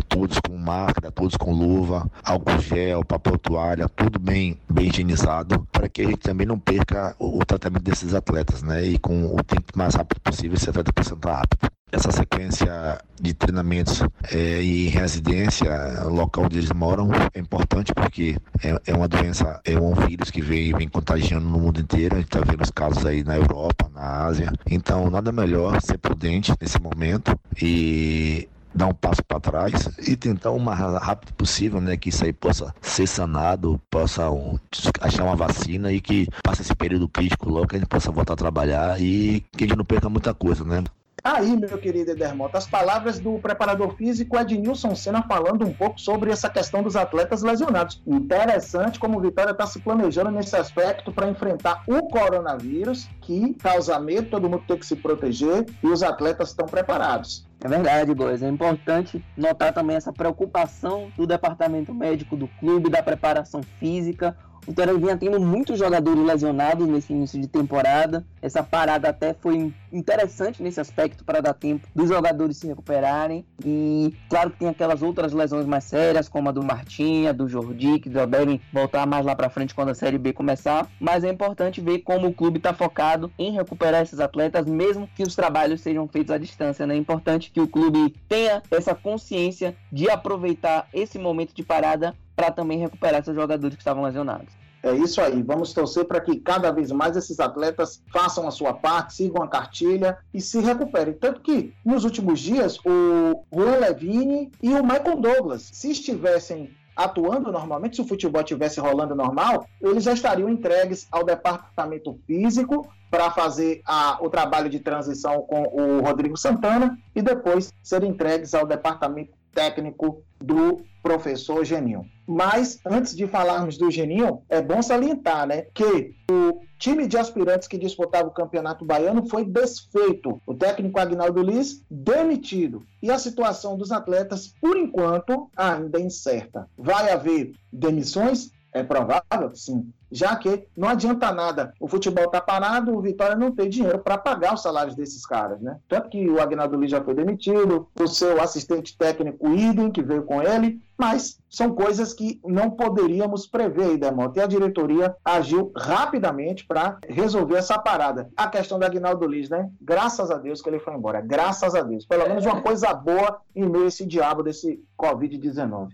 todos 0.07 0.39
com 0.39 0.57
máscara, 0.57 1.11
todos 1.11 1.35
com 1.35 1.51
luva, 1.53 2.09
álcool 2.23 2.59
gel, 2.59 3.03
papel 3.03 3.37
toalha, 3.37 3.89
tudo 3.89 4.19
bem, 4.19 4.59
bem 4.69 4.87
higienizado, 4.87 5.67
para 5.71 5.89
que 5.89 6.01
a 6.01 6.05
gente 6.05 6.19
também 6.19 6.47
não 6.47 6.59
perca 6.59 7.15
o, 7.19 7.39
o 7.39 7.45
tratamento 7.45 7.83
desses 7.83 8.13
atletas, 8.13 8.61
né? 8.63 8.83
E 8.83 8.97
com 8.97 9.35
o 9.35 9.43
tempo 9.43 9.65
mais 9.75 9.95
rápido 9.95 10.19
possível, 10.21 10.55
esse 10.55 10.69
atleta 10.69 10.93
possa 10.93 11.13
estar 11.13 11.41
apto 11.41 11.76
essa 11.91 12.11
sequência 12.11 12.99
de 13.19 13.33
treinamentos 13.33 14.01
é, 14.31 14.61
em 14.61 14.87
residência, 14.87 16.03
local 16.03 16.45
onde 16.45 16.57
eles 16.57 16.71
moram, 16.71 17.09
é 17.33 17.39
importante 17.39 17.93
porque 17.93 18.37
é, 18.63 18.91
é, 18.91 18.93
uma 18.93 19.07
doença, 19.07 19.59
é 19.63 19.79
um 19.79 19.93
vírus 19.93 20.29
que 20.29 20.41
vem, 20.41 20.73
vem 20.73 20.87
contagiando 20.87 21.47
no 21.47 21.59
mundo 21.59 21.79
inteiro. 21.79 22.15
A 22.15 22.19
gente 22.19 22.27
está 22.27 22.41
vendo 22.41 22.61
os 22.61 22.71
casos 22.71 23.05
aí 23.05 23.23
na 23.23 23.37
Europa, 23.37 23.89
na 23.93 24.25
Ásia. 24.25 24.51
Então, 24.69 25.09
nada 25.09 25.31
melhor 25.31 25.81
ser 25.81 25.97
prudente 25.97 26.53
nesse 26.59 26.79
momento 26.79 27.37
e 27.61 28.49
dar 28.75 28.87
um 28.87 28.93
passo 28.93 29.23
para 29.25 29.39
trás 29.39 29.89
e 30.07 30.15
tentar 30.15 30.51
o 30.51 30.59
mais 30.59 30.79
rápido 30.79 31.33
possível, 31.33 31.81
né, 31.81 31.97
que 31.97 32.09
isso 32.09 32.23
aí 32.23 32.31
possa 32.31 32.73
ser 32.81 33.07
sanado, 33.07 33.81
possa 33.89 34.29
um, 34.29 34.59
achar 35.01 35.23
uma 35.23 35.35
vacina 35.35 35.91
e 35.91 35.99
que 35.99 36.27
passe 36.43 36.61
esse 36.61 36.75
período 36.75 37.09
crítico 37.09 37.49
logo, 37.49 37.67
que 37.67 37.75
a 37.75 37.79
gente 37.79 37.87
possa 37.87 38.11
voltar 38.11 38.33
a 38.33 38.37
trabalhar 38.37 39.01
e 39.01 39.43
que 39.53 39.63
a 39.63 39.67
gente 39.67 39.77
não 39.77 39.85
perca 39.85 40.09
muita 40.09 40.33
coisa, 40.33 40.63
né? 40.63 40.83
Aí, 41.29 41.57
meu 41.57 41.77
querido 41.77 42.11
Edermota, 42.11 42.57
as 42.57 42.65
palavras 42.65 43.19
do 43.19 43.37
preparador 43.37 43.93
físico 43.97 44.37
Ednilson 44.39 44.95
Senna 44.95 45.21
falando 45.23 45.65
um 45.65 45.73
pouco 45.73 45.99
sobre 45.99 46.31
essa 46.31 46.49
questão 46.49 46.81
dos 46.81 46.95
atletas 46.95 47.43
lesionados. 47.43 48.01
Interessante 48.07 48.97
como 48.97 49.17
o 49.17 49.21
Vitória 49.21 49.51
está 49.51 49.67
se 49.67 49.77
planejando 49.79 50.31
nesse 50.31 50.55
aspecto 50.55 51.11
para 51.11 51.27
enfrentar 51.27 51.83
o 51.85 52.03
coronavírus, 52.03 53.09
que 53.19 53.53
causa 53.55 53.99
medo, 53.99 54.29
todo 54.29 54.49
mundo 54.49 54.63
tem 54.65 54.77
que 54.77 54.85
se 54.85 54.95
proteger 54.95 55.65
e 55.83 55.87
os 55.87 56.01
atletas 56.01 56.51
estão 56.51 56.65
preparados. 56.65 57.45
É 57.61 57.67
verdade, 57.67 58.13
Góis. 58.13 58.41
É 58.41 58.47
importante 58.47 59.23
notar 59.35 59.73
também 59.73 59.95
essa 59.95 60.13
preocupação 60.13 61.11
do 61.17 61.25
departamento 61.25 61.93
médico 61.93 62.37
do 62.37 62.47
clube, 62.59 62.89
da 62.89 63.01
preparação 63.03 63.61
física. 63.79 64.37
O 64.67 64.71
Vitória 64.71 64.97
vinha 64.97 65.15
tendo 65.15 65.39
muitos 65.39 65.79
jogadores 65.79 66.21
lesionados 66.21 66.85
nesse 66.89 67.13
início 67.13 67.39
de 67.39 67.47
temporada. 67.47 68.25
Essa 68.41 68.61
parada 68.61 69.07
até 69.07 69.33
foi 69.33 69.73
interessante 69.93 70.61
nesse 70.61 70.81
aspecto 70.81 71.23
para 71.23 71.41
dar 71.41 71.53
tempo 71.53 71.87
dos 71.95 72.09
jogadores 72.09 72.57
se 72.57 72.67
recuperarem. 72.67 73.45
E 73.63 74.13
claro 74.29 74.51
que 74.51 74.59
tem 74.59 74.67
aquelas 74.67 75.01
outras 75.01 75.31
lesões 75.31 75.65
mais 75.65 75.85
sérias, 75.85 76.27
como 76.27 76.49
a 76.49 76.51
do 76.51 76.61
Martinha, 76.61 77.33
do 77.33 77.47
Jordi, 77.47 77.97
que 77.99 78.11
já 78.11 78.25
devem 78.25 78.59
voltar 78.73 79.07
mais 79.07 79.25
lá 79.25 79.33
para 79.33 79.49
frente 79.49 79.73
quando 79.73 79.89
a 79.89 79.95
Série 79.95 80.17
B 80.17 80.33
começar. 80.33 80.89
Mas 80.99 81.23
é 81.23 81.29
importante 81.29 81.79
ver 81.79 81.99
como 81.99 82.27
o 82.27 82.33
clube 82.33 82.57
está 82.57 82.73
focado 82.73 83.31
em 83.39 83.53
recuperar 83.53 84.01
esses 84.01 84.19
atletas, 84.19 84.65
mesmo 84.65 85.07
que 85.15 85.23
os 85.23 85.33
trabalhos 85.33 85.79
sejam 85.79 86.09
feitos 86.09 86.35
à 86.35 86.37
distância. 86.37 86.85
Né? 86.85 86.95
É 86.95 86.97
importante 86.97 87.51
que 87.51 87.61
o 87.61 87.69
clube 87.69 88.13
tenha 88.27 88.61
essa 88.69 88.93
consciência 88.93 89.77
de 89.89 90.09
aproveitar 90.09 90.89
esse 90.93 91.17
momento 91.17 91.55
de 91.55 91.63
parada 91.63 92.13
para 92.37 92.51
também 92.51 92.77
recuperar 92.77 93.19
esses 93.19 93.33
jogadores 93.33 93.75
que 93.75 93.81
estavam 93.81 94.03
lesionados. 94.03 94.53
É 94.83 94.93
isso 94.93 95.19
aí. 95.19 95.41
Vamos 95.41 95.73
torcer 95.73 96.05
para 96.05 96.21
que 96.21 96.39
cada 96.39 96.71
vez 96.71 96.91
mais 96.91 97.17
esses 97.17 97.39
atletas 97.39 98.01
façam 98.13 98.47
a 98.47 98.51
sua 98.51 98.75
parte, 98.75 99.15
sigam 99.15 99.41
a 99.41 99.47
cartilha 99.47 100.19
e 100.31 100.39
se 100.39 100.59
recuperem. 100.59 101.15
Tanto 101.15 101.41
que 101.41 101.73
nos 101.83 102.05
últimos 102.05 102.39
dias 102.39 102.77
o 102.85 103.43
Juan 103.51 103.77
Levine 103.77 104.51
e 104.61 104.69
o 104.75 104.83
Michael 104.83 105.17
Douglas, 105.19 105.67
se 105.73 105.89
estivessem 105.89 106.69
atuando 106.95 107.51
normalmente, 107.51 107.95
se 107.95 108.01
o 108.01 108.07
futebol 108.07 108.41
estivesse 108.41 108.79
rolando 108.79 109.15
normal, 109.15 109.67
eles 109.81 110.03
já 110.03 110.13
estariam 110.13 110.49
entregues 110.49 111.07
ao 111.11 111.23
departamento 111.23 112.19
físico 112.25 112.87
para 113.09 113.31
fazer 113.31 113.81
a, 113.85 114.17
o 114.21 114.29
trabalho 114.29 114.69
de 114.69 114.79
transição 114.79 115.41
com 115.41 115.63
o 115.63 116.01
Rodrigo 116.01 116.35
Santana 116.35 116.97
e 117.15 117.21
depois 117.21 117.71
serem 117.83 118.11
entregues 118.11 118.53
ao 118.53 118.65
departamento 118.65 119.36
técnico 119.57 120.23
do 120.37 120.83
professor 121.01 121.65
Geninho. 121.65 122.05
Mas 122.27 122.79
antes 122.85 123.15
de 123.15 123.25
falarmos 123.25 123.75
do 123.75 123.89
Geninho, 123.89 124.43
é 124.47 124.61
bom 124.61 124.83
salientar, 124.83 125.47
né, 125.47 125.63
que 125.73 126.13
o 126.29 126.61
time 126.77 127.07
de 127.07 127.17
aspirantes 127.17 127.67
que 127.67 127.77
disputava 127.77 128.27
o 128.27 128.33
Campeonato 128.33 128.85
Baiano 128.85 129.27
foi 129.27 129.43
desfeito. 129.43 130.39
O 130.45 130.53
técnico 130.53 130.99
Agnaldo 130.99 131.41
Liz 131.41 131.83
demitido. 131.89 132.85
E 133.01 133.09
a 133.09 133.17
situação 133.17 133.75
dos 133.75 133.91
atletas, 133.91 134.53
por 134.61 134.77
enquanto, 134.77 135.49
ainda 135.57 135.97
é 135.97 136.03
incerta. 136.03 136.69
Vai 136.77 137.09
haver 137.09 137.53
demissões? 137.73 138.51
É 138.71 138.83
provável? 138.83 139.55
Sim 139.55 139.91
já 140.11 140.35
que 140.35 140.67
não 140.75 140.87
adianta 140.87 141.31
nada. 141.31 141.73
O 141.79 141.87
futebol 141.87 142.25
está 142.25 142.41
parado, 142.41 142.95
o 142.95 143.01
Vitória 143.01 143.35
não 143.35 143.51
tem 143.51 143.69
dinheiro 143.69 143.99
para 143.99 144.17
pagar 144.17 144.53
os 144.53 144.61
salários 144.61 144.95
desses 144.95 145.25
caras, 145.25 145.61
né? 145.61 145.77
Tanto 145.87 146.09
que 146.09 146.29
o 146.29 146.41
Agnaldo 146.41 146.77
Lee 146.77 146.89
já 146.89 147.03
foi 147.03 147.13
demitido, 147.13 147.87
o 147.99 148.07
seu 148.07 148.41
assistente 148.41 148.97
técnico 148.97 149.49
Idem, 149.49 149.91
que 149.91 150.01
veio 150.01 150.23
com 150.23 150.41
ele, 150.41 150.81
mas 150.97 151.39
são 151.49 151.73
coisas 151.73 152.13
que 152.13 152.41
não 152.43 152.71
poderíamos 152.71 153.45
prever, 153.45 153.97
Demota. 153.97 154.39
E 154.39 154.43
a 154.43 154.47
diretoria 154.47 155.15
agiu 155.23 155.71
rapidamente 155.75 156.65
para 156.65 156.97
resolver 157.07 157.57
essa 157.57 157.77
parada. 157.77 158.29
A 158.35 158.47
questão 158.47 158.79
do 158.79 158.85
Agnaldo 158.85 159.27
Liz, 159.27 159.49
né? 159.49 159.69
Graças 159.79 160.31
a 160.31 160.37
Deus 160.37 160.61
que 160.61 160.69
ele 160.69 160.79
foi 160.79 160.95
embora. 160.95 161.21
Graças 161.21 161.75
a 161.75 161.81
Deus. 161.81 162.05
Pelo 162.05 162.27
menos 162.27 162.45
uma 162.45 162.61
coisa 162.61 162.93
boa 162.93 163.39
em 163.55 163.67
meio 163.69 163.85
a 163.85 163.87
esse 163.87 164.05
diabo 164.05 164.41
desse 164.41 164.83
Covid-19. 164.99 165.89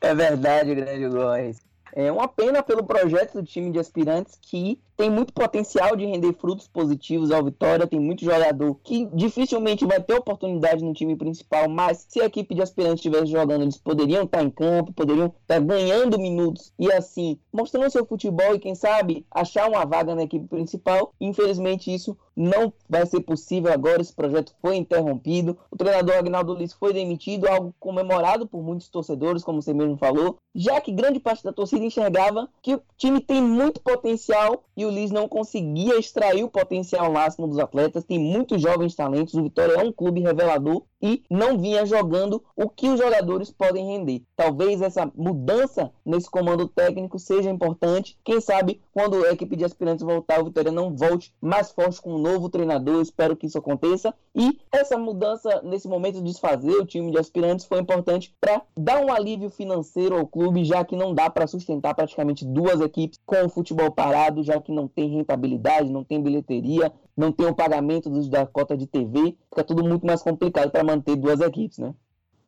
É 0.00 0.14
verdade, 0.14 0.74
grande 0.74 1.08
Góes. 1.08 1.71
É 1.94 2.10
uma 2.10 2.26
pena 2.26 2.62
pelo 2.62 2.84
projeto 2.84 3.34
do 3.34 3.42
time 3.42 3.70
de 3.70 3.78
aspirantes 3.78 4.38
que 4.40 4.80
tem 5.02 5.10
muito 5.10 5.32
potencial 5.32 5.96
de 5.96 6.06
render 6.06 6.32
frutos 6.34 6.68
positivos 6.68 7.32
ao 7.32 7.42
Vitória, 7.42 7.88
tem 7.88 7.98
muito 7.98 8.24
jogador 8.24 8.76
que 8.84 9.06
dificilmente 9.06 9.84
vai 9.84 10.00
ter 10.00 10.14
oportunidade 10.14 10.84
no 10.84 10.94
time 10.94 11.16
principal, 11.16 11.68
mas 11.68 12.06
se 12.08 12.20
a 12.20 12.26
equipe 12.26 12.54
de 12.54 12.62
aspirantes 12.62 13.04
estivesse 13.04 13.26
jogando, 13.26 13.62
eles 13.62 13.76
poderiam 13.76 14.22
estar 14.22 14.44
em 14.44 14.50
campo, 14.50 14.92
poderiam 14.92 15.34
estar 15.42 15.58
ganhando 15.58 16.20
minutos 16.20 16.72
e 16.78 16.92
assim, 16.92 17.36
mostrando 17.52 17.90
seu 17.90 18.06
futebol 18.06 18.54
e 18.54 18.60
quem 18.60 18.76
sabe 18.76 19.26
achar 19.28 19.68
uma 19.68 19.84
vaga 19.84 20.14
na 20.14 20.22
equipe 20.22 20.46
principal. 20.46 21.12
Infelizmente 21.20 21.92
isso 21.92 22.16
não 22.36 22.72
vai 22.88 23.04
ser 23.06 23.20
possível 23.20 23.72
agora, 23.72 24.00
esse 24.00 24.14
projeto 24.14 24.54
foi 24.60 24.76
interrompido. 24.76 25.58
O 25.70 25.76
treinador 25.76 26.16
Agnaldo 26.16 26.54
Liz 26.54 26.72
foi 26.72 26.92
demitido, 26.92 27.48
algo 27.48 27.74
comemorado 27.78 28.46
por 28.46 28.62
muitos 28.62 28.88
torcedores, 28.88 29.44
como 29.44 29.60
você 29.60 29.74
mesmo 29.74 29.96
falou, 29.96 30.38
já 30.54 30.80
que 30.80 30.92
grande 30.92 31.20
parte 31.20 31.44
da 31.44 31.52
torcida 31.52 31.84
enxergava 31.84 32.48
que 32.62 32.74
o 32.74 32.82
time 32.96 33.20
tem 33.20 33.42
muito 33.42 33.80
potencial 33.80 34.64
e 34.76 34.84
o 34.84 34.90
Liz 34.94 35.10
não 35.10 35.28
conseguia 35.28 35.98
extrair 35.98 36.44
o 36.44 36.50
potencial 36.50 37.10
máximo 37.12 37.48
dos 37.48 37.58
atletas. 37.58 38.04
Tem 38.04 38.18
muitos 38.18 38.60
jovens 38.60 38.94
talentos, 38.94 39.34
o 39.34 39.42
Vitória 39.42 39.74
é 39.74 39.78
um 39.78 39.92
clube 39.92 40.20
revelador 40.20 40.84
e 41.02 41.22
não 41.28 41.58
vinha 41.58 41.84
jogando 41.84 42.42
o 42.54 42.68
que 42.68 42.88
os 42.88 43.00
jogadores 43.00 43.50
podem 43.50 43.86
render. 43.86 44.22
Talvez 44.36 44.80
essa 44.80 45.10
mudança 45.16 45.90
nesse 46.06 46.30
comando 46.30 46.68
técnico 46.68 47.18
seja 47.18 47.50
importante. 47.50 48.16
Quem 48.22 48.40
sabe 48.40 48.80
quando 48.92 49.24
a 49.24 49.32
equipe 49.32 49.56
de 49.56 49.64
aspirantes 49.64 50.04
voltar, 50.04 50.40
o 50.40 50.44
Vitória 50.44 50.70
não 50.70 50.94
volte 50.94 51.34
mais 51.40 51.72
forte 51.72 52.00
com 52.00 52.18
novo 52.18 52.48
treinador, 52.48 53.02
espero 53.02 53.36
que 53.36 53.46
isso 53.46 53.58
aconteça. 53.58 54.14
E 54.34 54.60
essa 54.70 54.96
mudança, 54.96 55.60
nesse 55.62 55.88
momento 55.88 56.14
de 56.14 56.22
desfazer 56.22 56.72
o 56.72 56.86
time 56.86 57.10
de 57.10 57.18
aspirantes, 57.18 57.66
foi 57.66 57.80
importante 57.80 58.34
para 58.40 58.62
dar 58.76 59.04
um 59.04 59.12
alívio 59.12 59.50
financeiro 59.50 60.16
ao 60.16 60.26
clube, 60.26 60.64
já 60.64 60.84
que 60.84 60.96
não 60.96 61.12
dá 61.12 61.28
para 61.28 61.46
sustentar 61.46 61.94
praticamente 61.94 62.44
duas 62.44 62.80
equipes 62.80 63.18
com 63.26 63.44
o 63.44 63.48
futebol 63.48 63.90
parado, 63.90 64.42
já 64.42 64.60
que 64.60 64.72
não 64.72 64.86
tem 64.86 65.08
rentabilidade, 65.08 65.90
não 65.90 66.04
tem 66.04 66.22
bilheteria, 66.22 66.92
não 67.16 67.30
tem 67.30 67.46
o 67.46 67.54
pagamento 67.54 68.08
dos, 68.08 68.28
da 68.28 68.46
cota 68.46 68.76
de 68.76 68.86
TV, 68.86 69.36
fica 69.50 69.64
tudo 69.64 69.84
muito 69.84 70.06
mais 70.06 70.22
complicado 70.22 70.70
para 70.70 70.82
manter 70.92 71.16
duas 71.16 71.40
equipes, 71.40 71.78
né? 71.78 71.94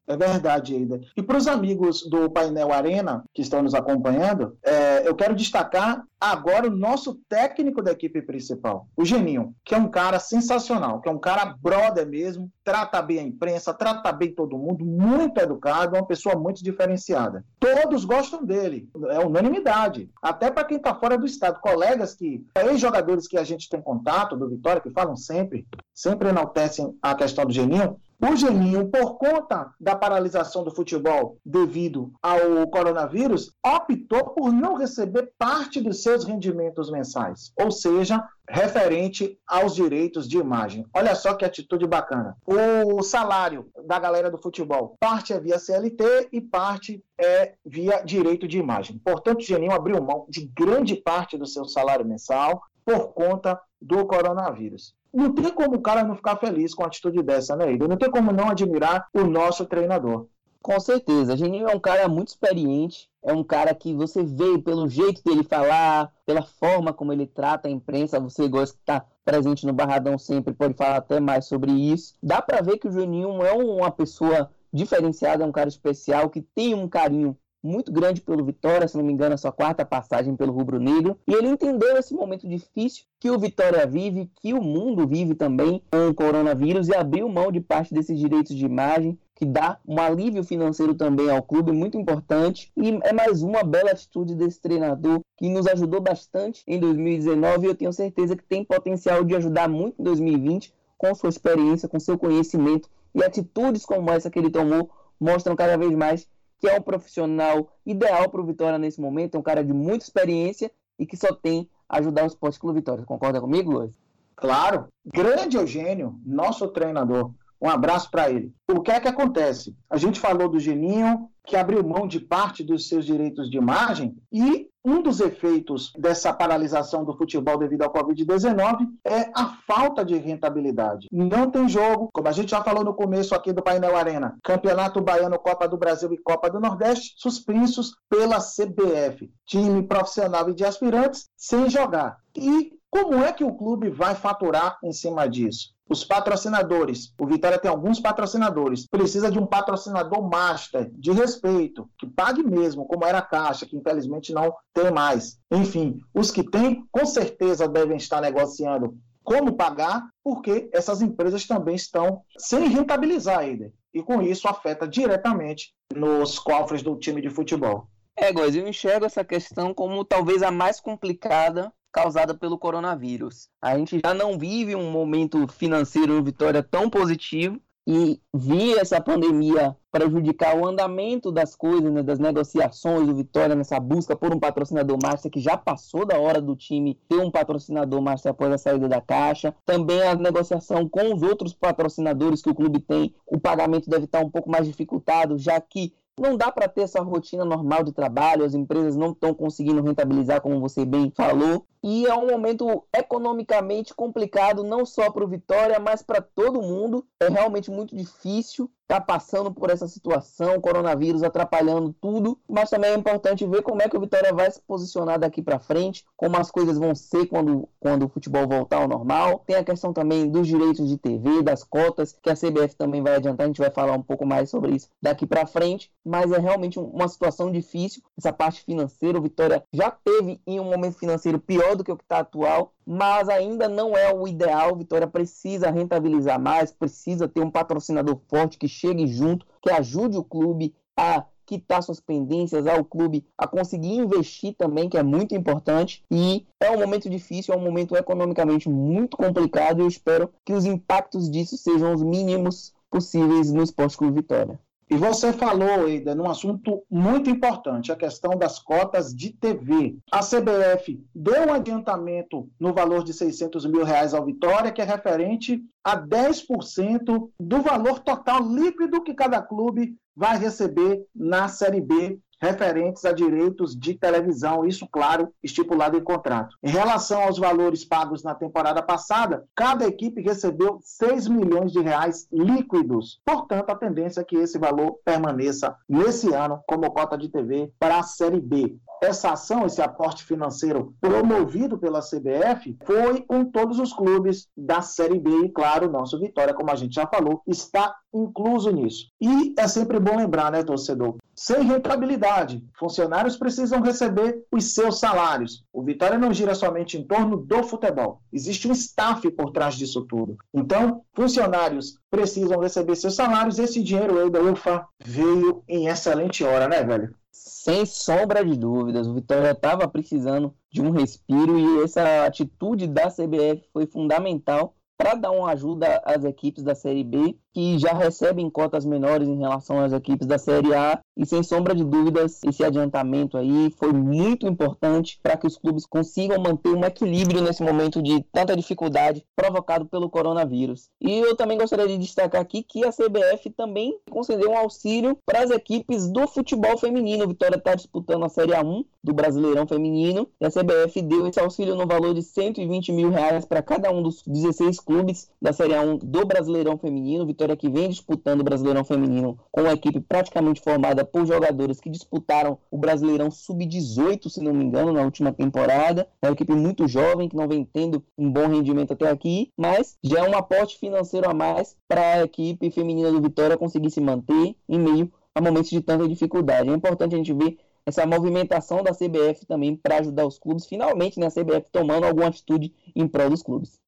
É 0.06 0.16
verdade, 0.16 0.74
Eida. 0.74 1.00
E 1.16 1.22
para 1.22 1.38
os 1.38 1.46
amigos 1.46 2.02
do 2.08 2.30
Painel 2.30 2.72
Arena 2.72 3.24
que 3.32 3.40
estão 3.40 3.62
nos 3.62 3.74
acompanhando, 3.74 4.56
é, 4.62 5.08
eu 5.08 5.14
quero 5.14 5.34
destacar 5.34 6.04
agora 6.20 6.68
o 6.68 6.76
nosso 6.76 7.20
técnico 7.28 7.82
da 7.82 7.92
equipe 7.92 8.20
principal, 8.22 8.86
o 8.96 9.04
Geninho, 9.04 9.54
que 9.64 9.74
é 9.74 9.78
um 9.78 9.88
cara 9.88 10.18
sensacional, 10.18 11.00
que 11.00 11.08
é 11.08 11.12
um 11.12 11.18
cara 11.18 11.54
brother 11.60 12.06
mesmo, 12.06 12.50
trata 12.62 13.00
bem 13.00 13.18
a 13.18 13.22
imprensa, 13.22 13.74
trata 13.74 14.12
bem 14.12 14.34
todo 14.34 14.58
mundo, 14.58 14.84
muito 14.84 15.38
educado, 15.38 15.96
uma 15.96 16.06
pessoa 16.06 16.34
muito 16.34 16.62
diferenciada. 16.62 17.44
Todos 17.58 18.04
gostam 18.04 18.44
dele, 18.44 18.88
é 19.08 19.18
unanimidade. 19.18 20.10
Até 20.22 20.50
para 20.50 20.64
quem 20.64 20.76
está 20.76 20.94
fora 20.94 21.16
do 21.16 21.26
estado, 21.26 21.60
colegas 21.60 22.14
que, 22.14 22.44
ex-jogadores 22.56 23.26
que 23.26 23.38
a 23.38 23.44
gente 23.44 23.68
tem 23.68 23.80
contato 23.80 24.36
do 24.36 24.48
Vitória, 24.48 24.82
que 24.82 24.90
falam 24.90 25.16
sempre, 25.16 25.66
sempre 25.94 26.28
enaltecem 26.28 26.96
a 27.02 27.14
questão 27.14 27.44
do 27.44 27.52
Geninho, 27.52 27.98
o 28.24 28.36
Geninho, 28.36 28.88
por 28.88 29.18
conta 29.18 29.70
da 29.78 29.94
paralisação 29.94 30.64
do 30.64 30.74
futebol 30.74 31.36
devido 31.44 32.10
ao 32.22 32.66
coronavírus, 32.68 33.52
optou 33.64 34.30
por 34.30 34.50
não 34.50 34.76
receber 34.76 35.32
parte 35.38 35.78
dos 35.80 36.02
seus 36.02 36.24
rendimentos 36.24 36.90
mensais, 36.90 37.52
ou 37.60 37.70
seja, 37.70 38.26
referente 38.48 39.38
aos 39.46 39.74
direitos 39.74 40.26
de 40.26 40.38
imagem. 40.38 40.86
Olha 40.94 41.14
só 41.14 41.34
que 41.34 41.44
atitude 41.44 41.86
bacana. 41.86 42.34
O 42.46 43.02
salário 43.02 43.68
da 43.86 43.98
galera 43.98 44.30
do 44.30 44.38
futebol, 44.38 44.96
parte 44.98 45.34
é 45.34 45.38
via 45.38 45.58
CLT 45.58 46.30
e 46.32 46.40
parte 46.40 47.04
é 47.18 47.54
via 47.64 48.02
direito 48.02 48.48
de 48.48 48.58
imagem. 48.58 48.98
Portanto, 49.04 49.40
o 49.40 49.44
Geninho 49.44 49.72
abriu 49.72 50.02
mão 50.02 50.24
de 50.30 50.46
grande 50.46 50.96
parte 50.96 51.36
do 51.36 51.46
seu 51.46 51.66
salário 51.66 52.06
mensal 52.06 52.62
por 52.86 53.12
conta 53.12 53.60
do 53.80 54.06
coronavírus 54.06 54.94
não 55.14 55.32
tem 55.32 55.50
como 55.50 55.76
o 55.76 55.80
cara 55.80 56.02
não 56.02 56.16
ficar 56.16 56.36
feliz 56.36 56.74
com 56.74 56.82
a 56.82 56.86
atitude 56.86 57.22
dessa, 57.22 57.54
né, 57.54 57.72
Igor? 57.72 57.88
Não 57.88 57.96
tem 57.96 58.10
como 58.10 58.32
não 58.32 58.50
admirar 58.50 59.06
o 59.14 59.22
nosso 59.22 59.64
treinador. 59.64 60.26
Com 60.60 60.80
certeza. 60.80 61.36
Geninho 61.36 61.68
é 61.68 61.76
um 61.76 61.78
cara 61.78 62.08
muito 62.08 62.28
experiente, 62.28 63.08
é 63.22 63.32
um 63.32 63.44
cara 63.44 63.74
que 63.74 63.94
você 63.94 64.24
vê 64.24 64.58
pelo 64.58 64.88
jeito 64.88 65.22
dele 65.22 65.44
falar, 65.44 66.10
pela 66.26 66.42
forma 66.42 66.92
como 66.92 67.12
ele 67.12 67.26
trata 67.26 67.68
a 67.68 67.70
imprensa, 67.70 68.18
você 68.18 68.48
gosta 68.48 68.74
de 68.74 68.80
estar 68.80 69.06
presente 69.24 69.66
no 69.66 69.72
Barradão 69.72 70.18
sempre, 70.18 70.52
pode 70.52 70.74
falar 70.74 70.96
até 70.96 71.20
mais 71.20 71.44
sobre 71.46 71.70
isso. 71.70 72.14
Dá 72.22 72.42
para 72.42 72.62
ver 72.62 72.78
que 72.78 72.88
o 72.88 72.90
Juninho 72.90 73.42
é 73.44 73.52
uma 73.52 73.90
pessoa 73.90 74.50
diferenciada, 74.72 75.44
é 75.44 75.46
um 75.46 75.52
cara 75.52 75.68
especial, 75.68 76.30
que 76.30 76.42
tem 76.42 76.74
um 76.74 76.88
carinho 76.88 77.36
muito 77.64 77.90
grande 77.90 78.20
pelo 78.20 78.44
Vitória, 78.44 78.86
se 78.86 78.96
não 78.96 79.04
me 79.04 79.12
engano, 79.12 79.34
a 79.34 79.38
sua 79.38 79.50
quarta 79.50 79.84
passagem 79.84 80.36
pelo 80.36 80.52
Rubro 80.52 80.78
Negro. 80.78 81.18
E 81.26 81.32
ele 81.32 81.48
entendeu 81.48 81.96
esse 81.96 82.14
momento 82.14 82.46
difícil 82.46 83.04
que 83.18 83.30
o 83.30 83.38
Vitória 83.38 83.86
vive, 83.86 84.30
que 84.36 84.52
o 84.52 84.62
mundo 84.62 85.06
vive 85.06 85.34
também 85.34 85.82
com 85.90 86.08
o 86.08 86.14
coronavírus 86.14 86.88
e 86.88 86.94
abriu 86.94 87.28
mão 87.28 87.50
de 87.50 87.60
parte 87.60 87.94
desses 87.94 88.18
direitos 88.18 88.54
de 88.54 88.66
imagem 88.66 89.18
que 89.34 89.44
dá 89.44 89.78
um 89.86 89.98
alívio 89.98 90.44
financeiro 90.44 90.94
também 90.94 91.28
ao 91.28 91.42
clube, 91.42 91.72
muito 91.72 91.98
importante. 91.98 92.70
E 92.76 93.00
é 93.02 93.12
mais 93.12 93.42
uma 93.42 93.64
bela 93.64 93.90
atitude 93.90 94.34
desse 94.34 94.60
treinador 94.60 95.20
que 95.36 95.48
nos 95.48 95.66
ajudou 95.66 96.00
bastante 96.00 96.62
em 96.66 96.78
2019 96.78 97.66
e 97.66 97.68
eu 97.70 97.74
tenho 97.74 97.92
certeza 97.92 98.36
que 98.36 98.44
tem 98.44 98.64
potencial 98.64 99.24
de 99.24 99.34
ajudar 99.34 99.68
muito 99.68 100.00
em 100.00 100.04
2020 100.04 100.72
com 100.96 101.14
sua 101.14 101.30
experiência, 101.30 101.88
com 101.88 101.98
seu 101.98 102.16
conhecimento 102.16 102.88
e 103.14 103.22
atitudes 103.24 103.84
como 103.84 104.10
essa 104.10 104.30
que 104.30 104.38
ele 104.38 104.50
tomou 104.50 104.90
mostram 105.20 105.56
cada 105.56 105.76
vez 105.76 105.92
mais 105.92 106.28
que 106.64 106.70
é 106.70 106.78
um 106.78 106.82
profissional 106.82 107.70
ideal 107.84 108.30
para 108.30 108.40
o 108.40 108.46
Vitória 108.46 108.78
nesse 108.78 108.98
momento, 108.98 109.34
é 109.34 109.38
um 109.38 109.42
cara 109.42 109.62
de 109.62 109.74
muita 109.74 110.02
experiência 110.02 110.72
e 110.98 111.04
que 111.04 111.14
só 111.14 111.34
tem 111.34 111.68
ajudar 111.86 112.24
o 112.24 112.26
Esporte 112.26 112.58
Clube 112.58 112.78
Vitória. 112.78 113.04
Concorda 113.04 113.38
comigo, 113.38 113.70
Luiz? 113.70 114.00
Claro. 114.34 114.88
Grande 115.04 115.58
Eugênio, 115.58 116.18
nosso 116.24 116.66
treinador. 116.68 117.32
Um 117.60 117.68
abraço 117.68 118.10
para 118.10 118.30
ele. 118.30 118.50
O 118.66 118.80
que 118.80 118.90
é 118.90 118.98
que 118.98 119.08
acontece? 119.08 119.76
A 119.90 119.98
gente 119.98 120.18
falou 120.18 120.48
do 120.48 120.58
Geninho, 120.58 121.28
que 121.44 121.54
abriu 121.54 121.84
mão 121.84 122.08
de 122.08 122.18
parte 122.18 122.64
dos 122.64 122.88
seus 122.88 123.04
direitos 123.04 123.50
de 123.50 123.58
imagem, 123.58 124.16
e 124.32 124.70
um 124.84 125.00
dos 125.00 125.20
efeitos 125.20 125.92
dessa 125.96 126.32
paralisação 126.32 127.04
do 127.04 127.16
futebol 127.16 127.56
devido 127.56 127.82
ao 127.82 127.92
Covid-19 127.92 128.86
é 129.04 129.30
a 129.34 129.56
falta 129.66 130.04
de 130.04 130.16
rentabilidade. 130.16 131.08
Não 131.10 131.50
tem 131.50 131.68
jogo, 131.68 132.10
como 132.12 132.28
a 132.28 132.32
gente 132.32 132.50
já 132.50 132.62
falou 132.62 132.84
no 132.84 132.92
começo 132.92 133.34
aqui 133.34 133.52
do 133.52 133.62
Painel 133.62 133.96
Arena, 133.96 134.36
Campeonato 134.42 135.00
Baiano, 135.00 135.38
Copa 135.38 135.66
do 135.66 135.78
Brasil 135.78 136.12
e 136.12 136.18
Copa 136.18 136.50
do 136.50 136.60
Nordeste 136.60 137.14
suspensos 137.16 137.96
pela 138.08 138.38
CBF. 138.38 139.32
Time 139.46 139.82
profissional 139.82 140.50
e 140.50 140.54
de 140.54 140.64
aspirantes 140.64 141.28
sem 141.36 141.70
jogar. 141.70 142.18
E 142.36 142.72
como 142.94 143.24
é 143.24 143.32
que 143.32 143.42
o 143.42 143.52
clube 143.52 143.90
vai 143.90 144.14
faturar 144.14 144.78
em 144.80 144.92
cima 144.92 145.28
disso? 145.28 145.74
Os 145.90 146.04
patrocinadores. 146.04 147.12
O 147.18 147.26
Vitória 147.26 147.58
tem 147.58 147.68
alguns 147.68 147.98
patrocinadores. 147.98 148.86
Precisa 148.86 149.32
de 149.32 149.38
um 149.38 149.44
patrocinador 149.44 150.22
master, 150.22 150.88
de 150.92 151.10
respeito, 151.10 151.90
que 151.98 152.06
pague 152.06 152.44
mesmo, 152.44 152.86
como 152.86 153.04
era 153.04 153.18
a 153.18 153.22
Caixa, 153.22 153.66
que 153.66 153.76
infelizmente 153.76 154.32
não 154.32 154.54
tem 154.72 154.92
mais. 154.92 155.40
Enfim, 155.50 155.98
os 156.14 156.30
que 156.30 156.48
têm, 156.48 156.86
com 156.92 157.04
certeza 157.04 157.66
devem 157.66 157.96
estar 157.96 158.20
negociando 158.20 158.96
como 159.24 159.56
pagar, 159.56 160.06
porque 160.22 160.70
essas 160.72 161.02
empresas 161.02 161.44
também 161.46 161.74
estão 161.74 162.22
sem 162.38 162.68
rentabilizar 162.68 163.40
ainda. 163.40 163.72
E 163.92 164.04
com 164.04 164.22
isso 164.22 164.46
afeta 164.46 164.86
diretamente 164.86 165.74
nos 165.92 166.38
cofres 166.38 166.80
do 166.80 166.96
time 166.96 167.20
de 167.20 167.28
futebol. 167.28 167.88
É, 168.16 168.32
Góis, 168.32 168.54
eu 168.54 168.68
enxergo 168.68 169.04
essa 169.04 169.24
questão 169.24 169.74
como 169.74 170.04
talvez 170.04 170.44
a 170.44 170.52
mais 170.52 170.80
complicada 170.80 171.72
causada 171.94 172.34
pelo 172.34 172.58
coronavírus. 172.58 173.48
A 173.62 173.78
gente 173.78 174.00
já 174.04 174.12
não 174.12 174.36
vive 174.36 174.74
um 174.74 174.90
momento 174.90 175.46
financeiro 175.46 176.20
Vitória 176.24 176.60
tão 176.60 176.90
positivo 176.90 177.60
e 177.86 178.20
vi 178.34 178.74
essa 178.74 179.00
pandemia 179.00 179.76
prejudicar 179.92 180.56
o 180.58 180.66
andamento 180.66 181.30
das 181.30 181.54
coisas, 181.54 181.92
né, 181.92 182.02
das 182.02 182.18
negociações 182.18 183.06
do 183.06 183.14
Vitória 183.14 183.54
nessa 183.54 183.78
busca 183.78 184.16
por 184.16 184.34
um 184.34 184.40
patrocinador 184.40 184.98
master 185.00 185.30
que 185.30 185.38
já 185.38 185.56
passou 185.56 186.04
da 186.04 186.18
hora 186.18 186.40
do 186.40 186.56
time 186.56 186.98
ter 187.08 187.18
um 187.18 187.30
patrocinador 187.30 188.02
master 188.02 188.32
após 188.32 188.52
a 188.52 188.58
saída 188.58 188.88
da 188.88 189.00
caixa. 189.00 189.54
Também 189.64 190.02
a 190.02 190.16
negociação 190.16 190.88
com 190.88 191.14
os 191.14 191.22
outros 191.22 191.54
patrocinadores 191.54 192.42
que 192.42 192.50
o 192.50 192.54
clube 192.54 192.80
tem, 192.80 193.14
o 193.24 193.38
pagamento 193.38 193.88
deve 193.88 194.06
estar 194.06 194.18
um 194.18 194.30
pouco 194.30 194.50
mais 194.50 194.66
dificultado, 194.66 195.38
já 195.38 195.60
que 195.60 195.92
não 196.18 196.36
dá 196.36 196.50
para 196.50 196.68
ter 196.68 196.82
essa 196.82 197.02
rotina 197.02 197.44
normal 197.44 197.82
de 197.82 197.92
trabalho, 197.92 198.44
as 198.44 198.54
empresas 198.54 198.96
não 198.96 199.10
estão 199.10 199.34
conseguindo 199.34 199.82
rentabilizar, 199.82 200.40
como 200.40 200.60
você 200.60 200.84
bem 200.84 201.12
falou. 201.14 201.66
E 201.86 202.06
é 202.06 202.14
um 202.14 202.26
momento 202.26 202.82
economicamente 202.96 203.92
complicado, 203.92 204.64
não 204.64 204.86
só 204.86 205.10
para 205.10 205.22
o 205.22 205.28
Vitória, 205.28 205.78
mas 205.78 206.02
para 206.02 206.22
todo 206.22 206.62
mundo. 206.62 207.06
É 207.20 207.28
realmente 207.28 207.70
muito 207.70 207.94
difícil 207.94 208.70
está 208.84 209.00
passando 209.00 209.52
por 209.52 209.70
essa 209.70 209.88
situação, 209.88 210.60
coronavírus 210.60 211.22
atrapalhando 211.22 211.94
tudo, 212.00 212.38
mas 212.48 212.70
também 212.70 212.90
é 212.90 212.94
importante 212.94 213.46
ver 213.46 213.62
como 213.62 213.82
é 213.82 213.88
que 213.88 213.96
o 213.96 214.00
Vitória 214.00 214.32
vai 214.32 214.50
se 214.50 214.60
posicionar 214.60 215.18
daqui 215.18 215.42
para 215.42 215.58
frente, 215.58 216.04
como 216.16 216.36
as 216.36 216.50
coisas 216.50 216.78
vão 216.78 216.94
ser 216.94 217.26
quando, 217.26 217.68
quando 217.80 218.04
o 218.04 218.08
futebol 218.08 218.46
voltar 218.46 218.82
ao 218.82 218.88
normal. 218.88 219.42
Tem 219.46 219.56
a 219.56 219.64
questão 219.64 219.92
também 219.92 220.30
dos 220.30 220.46
direitos 220.46 220.88
de 220.88 220.98
TV, 220.98 221.42
das 221.42 221.64
cotas, 221.64 222.16
que 222.22 222.30
a 222.30 222.34
CBF 222.34 222.76
também 222.76 223.02
vai 223.02 223.16
adiantar, 223.16 223.44
a 223.44 223.46
gente 223.48 223.60
vai 223.60 223.70
falar 223.70 223.94
um 223.94 224.02
pouco 224.02 224.26
mais 224.26 224.50
sobre 224.50 224.72
isso 224.72 224.88
daqui 225.00 225.26
para 225.26 225.46
frente, 225.46 225.90
mas 226.04 226.30
é 226.30 226.38
realmente 226.38 226.78
uma 226.78 227.08
situação 227.08 227.50
difícil, 227.50 228.02
essa 228.16 228.32
parte 228.32 228.62
financeira, 228.62 229.18
o 229.18 229.22
Vitória 229.22 229.64
já 229.72 229.90
teve 229.90 230.40
em 230.46 230.60
um 230.60 230.64
momento 230.64 230.98
financeiro 230.98 231.38
pior 231.38 231.73
melhor 231.74 231.76
do 231.76 231.84
que 231.84 231.92
o 231.92 231.96
que 231.96 232.04
está 232.04 232.20
atual, 232.20 232.72
mas 232.86 233.28
ainda 233.28 233.68
não 233.68 233.96
é 233.96 234.12
o 234.14 234.26
ideal. 234.26 234.76
Vitória 234.76 235.06
precisa 235.06 235.70
rentabilizar 235.70 236.40
mais, 236.40 236.72
precisa 236.72 237.28
ter 237.28 237.40
um 237.40 237.50
patrocinador 237.50 238.18
forte 238.28 238.58
que 238.58 238.68
chegue 238.68 239.06
junto, 239.06 239.46
que 239.60 239.70
ajude 239.70 240.16
o 240.16 240.24
clube 240.24 240.74
a 240.96 241.24
quitar 241.46 241.82
suas 241.82 242.00
pendências 242.00 242.66
ao 242.66 242.82
clube 242.82 243.26
a 243.36 243.46
conseguir 243.46 243.92
investir 243.92 244.54
também, 244.56 244.88
que 244.88 244.96
é 244.96 245.02
muito 245.02 245.34
importante. 245.34 246.02
E 246.10 246.46
é 246.58 246.70
um 246.70 246.78
momento 246.78 247.10
difícil, 247.10 247.52
é 247.52 247.56
um 247.56 247.60
momento 247.60 247.94
economicamente 247.94 248.68
muito 248.68 249.16
complicado 249.16 249.80
e 249.80 249.82
eu 249.82 249.88
espero 249.88 250.30
que 250.44 250.54
os 250.54 250.64
impactos 250.64 251.30
disso 251.30 251.58
sejam 251.58 251.92
os 251.92 252.02
mínimos 252.02 252.72
possíveis 252.90 253.52
no 253.52 253.62
Esporte 253.62 253.96
Clube 253.96 254.14
Vitória. 254.14 254.58
E 254.94 254.96
você 254.96 255.32
falou, 255.32 255.88
Eida, 255.88 256.14
num 256.14 256.30
assunto 256.30 256.84
muito 256.88 257.28
importante, 257.28 257.90
a 257.90 257.96
questão 257.96 258.38
das 258.38 258.60
cotas 258.60 259.12
de 259.12 259.32
TV. 259.32 259.96
A 260.08 260.20
CBF 260.20 261.04
deu 261.12 261.48
um 261.48 261.52
adiantamento 261.52 262.48
no 262.60 262.72
valor 262.72 263.02
de 263.02 263.12
600 263.12 263.66
mil 263.66 263.82
reais 263.82 264.14
ao 264.14 264.24
Vitória, 264.24 264.70
que 264.70 264.80
é 264.80 264.84
referente 264.84 265.60
a 265.82 266.00
10% 266.00 267.28
do 267.40 267.60
valor 267.60 267.98
total 267.98 268.48
líquido 268.48 269.02
que 269.02 269.14
cada 269.14 269.42
clube 269.42 269.96
vai 270.14 270.38
receber 270.38 271.04
na 271.12 271.48
Série 271.48 271.80
B 271.80 272.20
referentes 272.44 273.06
a 273.06 273.12
direitos 273.12 273.74
de 273.74 273.94
televisão, 273.94 274.66
isso, 274.66 274.86
claro, 274.86 275.32
estipulado 275.42 275.96
em 275.96 276.04
contrato. 276.04 276.54
Em 276.62 276.70
relação 276.70 277.22
aos 277.22 277.38
valores 277.38 277.86
pagos 277.86 278.22
na 278.22 278.34
temporada 278.34 278.82
passada, 278.82 279.44
cada 279.54 279.86
equipe 279.86 280.20
recebeu 280.20 280.78
6 280.82 281.26
milhões 281.28 281.72
de 281.72 281.80
reais 281.80 282.28
líquidos. 282.30 283.20
Portanto, 283.24 283.70
a 283.70 283.76
tendência 283.76 284.20
é 284.20 284.24
que 284.24 284.36
esse 284.36 284.58
valor 284.58 284.98
permaneça 285.04 285.74
nesse 285.88 286.34
ano 286.34 286.60
como 286.66 286.90
cota 286.90 287.16
de 287.16 287.30
TV 287.30 287.72
para 287.78 287.98
a 287.98 288.02
Série 288.02 288.40
B 288.40 288.76
essa 289.04 289.32
ação, 289.32 289.66
esse 289.66 289.80
aporte 289.80 290.24
financeiro 290.24 290.94
promovido 291.00 291.78
pela 291.78 292.00
CBF, 292.00 292.76
foi 292.84 293.22
com 293.22 293.44
todos 293.44 293.78
os 293.78 293.92
clubes 293.92 294.48
da 294.56 294.80
Série 294.80 295.18
B 295.18 295.30
e, 295.46 295.48
claro, 295.50 295.90
nosso 295.90 296.18
Vitória, 296.18 296.54
como 296.54 296.70
a 296.70 296.74
gente 296.74 296.94
já 296.94 297.06
falou, 297.06 297.42
está 297.46 297.94
incluso 298.12 298.70
nisso. 298.70 299.06
E 299.20 299.54
é 299.58 299.66
sempre 299.66 299.98
bom 299.98 300.16
lembrar, 300.16 300.50
né, 300.52 300.62
torcedor? 300.62 301.16
Sem 301.34 301.62
rentabilidade, 301.62 302.64
funcionários 302.78 303.36
precisam 303.36 303.82
receber 303.82 304.44
os 304.52 304.72
seus 304.72 305.00
salários. 305.00 305.64
O 305.72 305.82
Vitória 305.82 306.16
não 306.16 306.32
gira 306.32 306.54
somente 306.54 306.96
em 306.96 307.04
torno 307.04 307.36
do 307.36 307.64
futebol. 307.64 308.20
Existe 308.32 308.68
um 308.68 308.72
staff 308.72 309.28
por 309.32 309.50
trás 309.50 309.74
disso 309.74 310.06
tudo. 310.06 310.36
Então, 310.52 311.02
funcionários 311.12 311.98
precisam 312.08 312.60
receber 312.60 312.94
seus 312.94 313.16
salários. 313.16 313.58
Esse 313.58 313.82
dinheiro 313.82 314.18
aí 314.18 314.30
da 314.30 314.40
UFA 314.40 314.86
veio 315.04 315.64
em 315.68 315.88
excelente 315.88 316.44
hora, 316.44 316.68
né, 316.68 316.84
velho? 316.84 317.12
Sem 317.36 317.84
sombra 317.84 318.44
de 318.44 318.56
dúvidas, 318.56 319.08
o 319.08 319.14
Vitória 319.14 319.50
estava 319.50 319.88
precisando 319.88 320.54
de 320.70 320.80
um 320.80 320.90
respiro 320.90 321.58
e 321.58 321.82
essa 321.82 322.24
atitude 322.24 322.86
da 322.86 323.10
CBF 323.10 323.68
foi 323.72 323.86
fundamental 323.86 324.76
para 324.96 325.16
dar 325.16 325.32
uma 325.32 325.50
ajuda 325.50 326.00
às 326.04 326.22
equipes 326.22 326.62
da 326.62 326.76
Série 326.76 327.02
B 327.02 327.36
que 327.54 327.78
já 327.78 327.92
recebem 327.92 328.50
cotas 328.50 328.84
menores 328.84 329.28
em 329.28 329.38
relação 329.38 329.78
às 329.78 329.92
equipes 329.92 330.26
da 330.26 330.36
Série 330.36 330.74
A. 330.74 331.00
E 331.16 331.24
sem 331.24 331.44
sombra 331.44 331.74
de 331.74 331.84
dúvidas, 331.84 332.40
esse 332.44 332.64
adiantamento 332.64 333.38
aí 333.38 333.70
foi 333.78 333.92
muito 333.92 334.48
importante 334.48 335.20
para 335.22 335.36
que 335.36 335.46
os 335.46 335.56
clubes 335.56 335.86
consigam 335.86 336.42
manter 336.42 336.70
um 336.70 336.84
equilíbrio 336.84 337.40
nesse 337.40 337.62
momento 337.62 338.02
de 338.02 338.24
tanta 338.32 338.56
dificuldade 338.56 339.24
provocado 339.36 339.86
pelo 339.86 340.10
coronavírus. 340.10 340.88
E 341.00 341.20
eu 341.20 341.36
também 341.36 341.56
gostaria 341.56 341.86
de 341.86 341.96
destacar 341.98 342.40
aqui 342.40 342.64
que 342.64 342.84
a 342.84 342.90
CBF 342.90 343.48
também 343.50 343.96
concedeu 344.10 344.50
um 344.50 344.58
auxílio 344.58 345.16
para 345.24 345.44
as 345.44 345.50
equipes 345.50 346.10
do 346.10 346.26
futebol 346.26 346.76
feminino. 346.76 347.28
Vitória 347.28 347.56
está 347.56 347.76
disputando 347.76 348.24
a 348.24 348.28
Série 348.28 348.52
A1 348.52 348.84
do 349.04 349.12
Brasileirão 349.12 349.66
Feminino 349.66 350.28
e 350.40 350.46
a 350.46 350.50
CBF 350.50 351.02
deu 351.02 351.26
esse 351.28 351.38
auxílio 351.38 351.76
no 351.76 351.86
valor 351.86 352.14
de 352.14 352.22
120 352.22 352.90
mil 352.90 353.10
reais 353.10 353.44
para 353.44 353.62
cada 353.62 353.92
um 353.92 354.02
dos 354.02 354.22
16 354.26 354.80
clubes 354.80 355.30
da 355.40 355.52
Série 355.52 355.74
A1 355.74 355.98
do 356.02 356.24
Brasileirão 356.24 356.76
Feminino. 356.76 357.26
Vitória 357.26 357.43
Vitória 357.44 357.56
que 357.56 357.68
vem 357.68 357.90
disputando 357.90 358.40
o 358.40 358.44
Brasileirão 358.44 358.82
Feminino 358.84 359.38
com 359.52 359.60
uma 359.60 359.74
equipe 359.74 360.00
praticamente 360.00 360.62
formada 360.62 361.04
por 361.04 361.26
jogadores 361.26 361.78
que 361.78 361.90
disputaram 361.90 362.58
o 362.70 362.78
Brasileirão 362.78 363.30
Sub-18, 363.30 364.30
se 364.30 364.40
não 364.40 364.54
me 364.54 364.64
engano, 364.64 364.94
na 364.94 365.02
última 365.02 365.30
temporada. 365.30 366.08
É 366.22 366.26
uma 366.26 366.32
equipe 366.32 366.54
muito 366.54 366.88
jovem 366.88 367.28
que 367.28 367.36
não 367.36 367.46
vem 367.46 367.62
tendo 367.62 368.02
um 368.16 368.32
bom 368.32 368.48
rendimento 368.48 368.94
até 368.94 369.10
aqui, 369.10 369.52
mas 369.58 369.98
já 370.02 370.20
é 370.20 370.22
um 370.30 370.34
aporte 370.34 370.78
financeiro 370.78 371.28
a 371.28 371.34
mais 371.34 371.76
para 371.86 372.14
a 372.14 372.24
equipe 372.24 372.70
feminina 372.70 373.12
do 373.12 373.20
Vitória 373.20 373.58
conseguir 373.58 373.90
se 373.90 374.00
manter 374.00 374.56
em 374.66 374.78
meio 374.78 375.12
a 375.34 375.40
momentos 375.42 375.68
de 375.68 375.82
tanta 375.82 376.08
dificuldade. 376.08 376.70
É 376.70 376.72
importante 376.72 377.14
a 377.14 377.18
gente 377.18 377.34
ver 377.34 377.58
essa 377.84 378.06
movimentação 378.06 378.82
da 378.82 378.92
CBF 378.92 379.44
também 379.46 379.76
para 379.76 379.98
ajudar 379.98 380.24
os 380.26 380.38
clubes, 380.38 380.64
finalmente, 380.64 381.20
né, 381.20 381.26
a 381.26 381.30
CBF 381.30 381.68
tomando 381.70 382.04
alguma 382.04 382.28
atitude 382.28 382.72
em 382.96 383.06
prol 383.06 383.28
dos 383.28 383.42
clubes 383.42 383.83